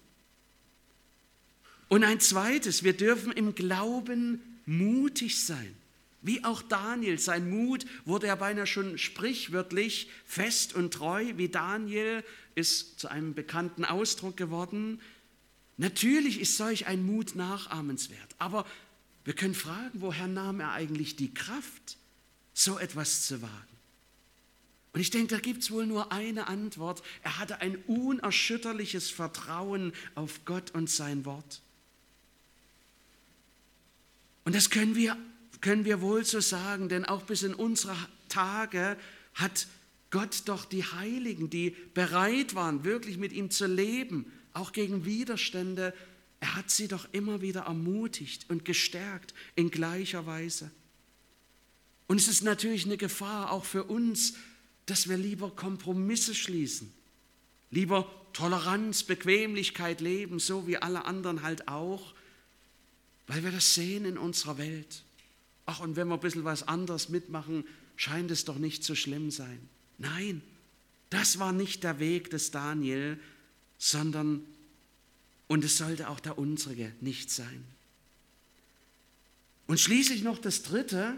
Und 1.92 2.06
ein 2.06 2.22
zweites, 2.22 2.86
wir 2.86 2.94
dürfen 2.94 3.34
im 3.34 3.54
Glauben 3.54 4.42
mutig 4.66 5.46
sein. 5.46 5.76
Wie 6.22 6.42
auch 6.46 6.62
Daniel, 6.62 7.20
sein 7.20 7.50
Mut 7.50 7.86
wurde 8.06 8.28
ja 8.28 8.36
beinahe 8.36 8.66
schon 8.66 8.98
sprichwörtlich 8.98 10.10
fest 10.26 10.74
und 10.74 10.94
treu, 10.94 11.34
wie 11.36 11.50
Daniel 11.50 12.24
ist 12.56 12.98
zu 13.02 13.10
einem 13.10 13.34
bekannten 13.34 13.84
Ausdruck 13.84 14.38
geworden. 14.38 15.02
Natürlich 15.76 16.40
ist 16.40 16.56
solch 16.56 16.88
ein 16.88 17.04
Mut 17.04 17.36
nachahmenswert, 17.36 18.36
aber 18.38 18.66
wir 19.26 19.34
können 19.34 19.54
fragen, 19.54 20.00
woher 20.00 20.30
nahm 20.30 20.62
er 20.62 20.72
eigentlich 20.72 21.18
die 21.18 21.34
Kraft, 21.34 21.98
so 22.54 22.80
etwas 22.80 23.28
zu 23.28 23.42
wagen? 23.42 23.78
Und 24.94 25.02
ich 25.02 25.10
denke, 25.10 25.36
da 25.36 25.42
gibt 25.42 25.64
es 25.64 25.72
wohl 25.72 25.88
nur 25.88 26.14
eine 26.14 26.48
Antwort. 26.48 27.04
Er 27.22 27.38
hatte 27.38 27.60
ein 27.60 27.76
unerschütterliches 27.88 29.10
Vertrauen 29.10 29.92
auf 30.16 30.46
Gott 30.46 30.72
und 30.72 30.90
sein 30.90 31.26
Wort. 31.26 31.62
Und 34.44 34.56
das 34.56 34.70
können 34.70 34.96
wir 34.96 35.18
können 35.62 35.86
wir 35.86 36.02
wohl 36.02 36.26
so 36.26 36.40
sagen, 36.40 36.90
denn 36.90 37.06
auch 37.06 37.22
bis 37.22 37.44
in 37.44 37.54
unsere 37.54 37.96
Tage 38.28 38.98
hat 39.36 39.68
Gott 40.10 40.44
doch 40.46 40.66
die 40.66 40.84
Heiligen, 40.84 41.50
die 41.50 41.76
bereit 41.94 42.56
waren, 42.56 42.84
wirklich 42.84 43.18
mit 43.18 43.32
ihm 43.32 43.50
zu 43.50 43.68
leben, 43.68 44.32
auch 44.54 44.74
gegen 44.74 45.06
Widerstände, 45.06 45.94
er 46.42 46.56
hat 46.56 46.72
sie 46.72 46.88
doch 46.88 47.08
immer 47.12 47.42
wieder 47.42 47.62
ermutigt 47.62 48.48
und 48.50 48.66
gestärkt 48.66 49.34
in 49.56 49.70
gleicher 49.70 50.26
Weise. 50.26 50.72
Und 52.08 52.20
es 52.20 52.28
ist 52.28 52.42
natürlich 52.42 52.86
eine 52.86 52.98
Gefahr 52.98 53.52
auch 53.52 53.64
für 53.64 53.84
uns, 53.84 54.34
dass 54.88 55.08
wir 55.08 55.18
lieber 55.18 55.52
Kompromisse 55.52 56.34
schließen, 56.34 56.92
lieber 57.70 58.12
Toleranz, 58.34 59.04
Bequemlichkeit 59.04 60.02
leben, 60.02 60.40
so 60.40 60.68
wie 60.68 60.78
alle 60.78 61.06
anderen 61.06 61.44
halt 61.44 61.68
auch, 61.68 62.14
weil 63.32 63.46
wir 63.46 63.52
das 63.52 63.76
sehen 63.76 64.04
in 64.04 64.18
unserer 64.18 64.58
Welt. 64.58 65.04
Ach, 65.66 65.80
und 65.80 65.96
wenn 65.96 66.10
wir 66.10 66.16
ein 66.16 66.20
bisschen 66.20 66.44
was 66.44 66.68
anderes 66.68 67.08
mitmachen, 67.08 67.64
scheint 67.96 68.30
es 68.30 68.44
doch 68.44 68.58
nicht 68.58 68.84
so 68.84 68.94
schlimm 68.94 69.32
sein. 69.32 69.70
Nein, 69.98 70.42
das 71.10 71.40
war 71.40 71.54
nicht 71.54 71.86
der 71.86 72.00
Weg 72.00 72.30
des 72.30 72.52
Daniel, 72.52 73.18
sondern, 73.78 74.42
und 75.48 75.64
es 75.64 75.78
sollte 75.78 76.10
auch 76.10 76.20
der 76.20 76.38
unsere 76.38 76.92
nicht 77.00 77.32
sein. 77.32 77.64
Und 79.66 79.80
schließlich 79.80 80.24
noch 80.24 80.38
das 80.38 80.64
Dritte, 80.64 81.14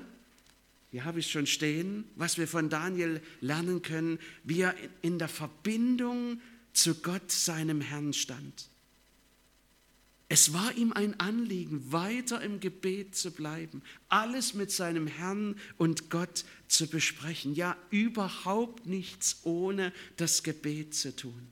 hier 0.91 1.05
habe 1.05 1.19
ich 1.19 1.25
es 1.25 1.31
schon 1.31 1.47
stehen, 1.47 2.03
was 2.15 2.37
wir 2.37 2.47
von 2.47 2.69
Daniel 2.69 3.23
lernen 3.41 3.81
können, 3.81 4.19
wie 4.43 4.61
er 4.61 4.75
in 5.01 5.17
der 5.17 5.29
Verbindung 5.29 6.39
zu 6.73 6.93
Gott, 6.93 7.31
seinem 7.31 7.81
Herrn, 7.81 8.13
stand. 8.13 8.69
Es 10.33 10.51
war 10.51 10.75
ihm 10.75 10.93
ein 10.93 11.19
Anliegen, 11.19 11.91
weiter 11.91 12.41
im 12.41 12.59
Gebet 12.59 13.15
zu 13.15 13.29
bleiben, 13.29 13.83
alles 14.09 14.55
mit 14.55 14.71
seinem 14.71 15.05
Herrn 15.05 15.59
und 15.77 16.09
Gott 16.09 16.43
zu 16.67 16.87
besprechen. 16.87 17.53
Ja, 17.53 17.77
überhaupt 17.91 18.87
nichts 18.87 19.41
ohne 19.43 19.93
das 20.17 20.41
Gebet 20.41 20.95
zu 20.95 21.15
tun. 21.15 21.47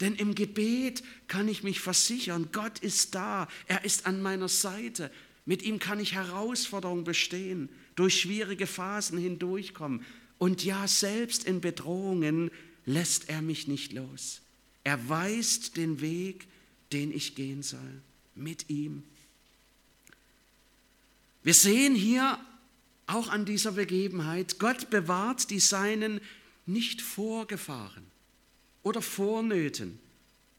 Denn 0.00 0.14
im 0.14 0.34
Gebet 0.34 1.02
kann 1.28 1.48
ich 1.48 1.64
mich 1.64 1.80
versichern, 1.80 2.48
Gott 2.50 2.78
ist 2.78 3.14
da, 3.14 3.46
er 3.66 3.84
ist 3.84 4.06
an 4.06 4.22
meiner 4.22 4.48
Seite. 4.48 5.10
Mit 5.44 5.62
ihm 5.62 5.78
kann 5.78 6.00
ich 6.00 6.14
Herausforderungen 6.14 7.04
bestehen, 7.04 7.68
durch 7.94 8.18
schwierige 8.22 8.66
Phasen 8.66 9.18
hindurchkommen. 9.18 10.02
Und 10.38 10.64
ja, 10.64 10.88
selbst 10.88 11.44
in 11.44 11.60
Bedrohungen 11.60 12.50
lässt 12.86 13.28
er 13.28 13.42
mich 13.42 13.68
nicht 13.68 13.92
los. 13.92 14.40
Er 14.82 15.10
weist 15.10 15.76
den 15.76 16.00
Weg, 16.00 16.48
den 16.92 17.12
ich 17.12 17.34
gehen 17.34 17.62
soll, 17.62 18.02
mit 18.34 18.70
ihm. 18.70 19.02
Wir 21.42 21.54
sehen 21.54 21.94
hier 21.94 22.38
auch 23.06 23.28
an 23.28 23.44
dieser 23.44 23.72
Begebenheit, 23.72 24.58
Gott 24.58 24.90
bewahrt 24.90 25.50
die 25.50 25.60
Seinen 25.60 26.20
nicht 26.66 27.02
vor 27.02 27.46
Gefahren 27.46 28.06
oder 28.82 29.02
vor 29.02 29.42
Nöten 29.42 29.98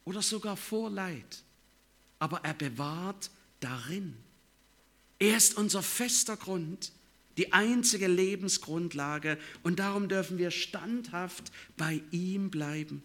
oder 0.04 0.22
sogar 0.22 0.56
vor 0.56 0.90
Leid, 0.90 1.42
aber 2.18 2.44
er 2.44 2.54
bewahrt 2.54 3.30
darin. 3.60 4.16
Er 5.18 5.36
ist 5.36 5.56
unser 5.56 5.82
fester 5.82 6.36
Grund, 6.36 6.92
die 7.36 7.52
einzige 7.52 8.06
Lebensgrundlage 8.06 9.38
und 9.62 9.78
darum 9.78 10.08
dürfen 10.08 10.38
wir 10.38 10.50
standhaft 10.50 11.50
bei 11.76 12.02
ihm 12.10 12.50
bleiben. 12.50 13.02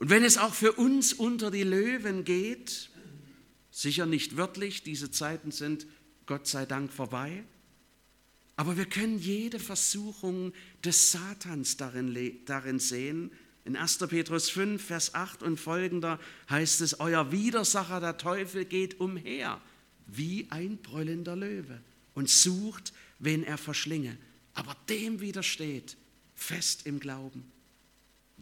Und 0.00 0.08
wenn 0.08 0.24
es 0.24 0.38
auch 0.38 0.54
für 0.54 0.72
uns 0.72 1.12
unter 1.12 1.50
die 1.50 1.62
Löwen 1.62 2.24
geht, 2.24 2.88
sicher 3.70 4.06
nicht 4.06 4.38
wörtlich, 4.38 4.82
diese 4.82 5.10
Zeiten 5.10 5.52
sind 5.52 5.86
Gott 6.24 6.46
sei 6.46 6.64
Dank 6.64 6.90
vorbei, 6.90 7.44
aber 8.56 8.78
wir 8.78 8.86
können 8.86 9.18
jede 9.18 9.58
Versuchung 9.58 10.52
des 10.84 11.12
Satans 11.12 11.76
darin, 11.76 12.40
darin 12.46 12.78
sehen. 12.78 13.30
In 13.66 13.76
1. 13.76 13.98
Petrus 14.08 14.48
5, 14.48 14.82
Vers 14.82 15.14
8 15.14 15.42
und 15.42 15.60
folgender 15.60 16.18
heißt 16.48 16.80
es, 16.80 16.98
euer 17.00 17.30
Widersacher, 17.30 18.00
der 18.00 18.16
Teufel, 18.16 18.64
geht 18.64 19.00
umher 19.00 19.60
wie 20.06 20.46
ein 20.50 20.78
brüllender 20.78 21.36
Löwe 21.36 21.80
und 22.14 22.28
sucht, 22.28 22.94
wen 23.18 23.44
er 23.44 23.58
verschlinge. 23.58 24.16
Aber 24.54 24.74
dem 24.88 25.20
widersteht 25.20 25.96
fest 26.34 26.86
im 26.86 27.00
Glauben. 27.00 27.50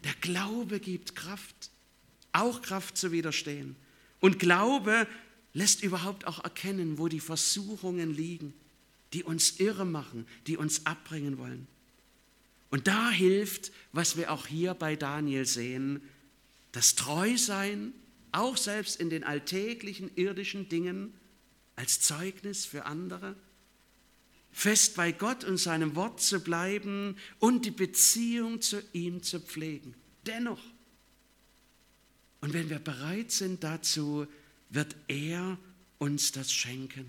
Der 0.05 0.15
Glaube 0.21 0.81
gibt 0.81 1.15
Kraft, 1.15 1.71
auch 2.33 2.63
Kraft 2.63 2.97
zu 2.97 3.13
widerstehen. 3.13 3.77
Und 4.21 4.39
Glaube 4.39 5.07
lässt 5.55 5.83
überhaupt 5.83 6.27
auch 6.27 6.43
erkennen, 6.45 6.99
wo 6.99 7.09
die 7.09 7.21
Versuchungen 7.21 8.15
liegen, 8.15 8.55
die 9.13 9.25
uns 9.25 9.59
irre 9.59 9.85
machen, 9.85 10.27
die 10.47 10.57
uns 10.57 10.87
abbringen 10.87 11.39
wollen. 11.39 11.67
Und 12.71 12.87
da 12.87 13.11
hilft, 13.11 13.73
was 13.93 14.17
wir 14.17 14.31
auch 14.31 14.47
hier 14.47 14.75
bei 14.75 14.95
Daniel 14.95 15.47
sehen, 15.47 16.03
das 16.73 16.95
Treusein, 16.95 17.93
auch 18.31 18.57
selbst 18.59 19.01
in 19.01 19.09
den 19.09 19.25
alltäglichen 19.25 20.11
irdischen 20.17 20.69
Dingen, 20.69 21.15
als 21.77 22.01
Zeugnis 22.01 22.67
für 22.67 22.85
andere 22.85 23.37
fest 24.59 24.97
bei 24.97 25.13
Gott 25.13 25.45
und 25.45 25.57
seinem 25.57 25.95
Wort 25.95 26.21
zu 26.21 26.41
bleiben 26.41 27.17
und 27.39 27.65
die 27.65 27.71
Beziehung 27.71 28.61
zu 28.61 28.83
ihm 28.93 29.23
zu 29.23 29.39
pflegen. 29.39 29.95
Dennoch. 30.27 30.61
Und 32.41 32.53
wenn 32.55 32.69
wir 32.69 32.81
bereit 32.81 33.31
sind 33.31 33.63
dazu, 33.63 34.27
wird 34.71 34.97
er 35.07 35.57
uns 35.99 36.33
das 36.33 36.53
schenken. 36.53 37.07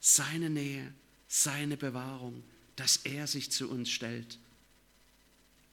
Seine 0.00 0.48
Nähe, 0.48 0.94
seine 1.28 1.76
Bewahrung, 1.76 2.42
dass 2.76 2.96
er 3.04 3.26
sich 3.26 3.52
zu 3.52 3.68
uns 3.68 3.90
stellt. 3.90 4.38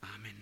Amen. 0.01 0.38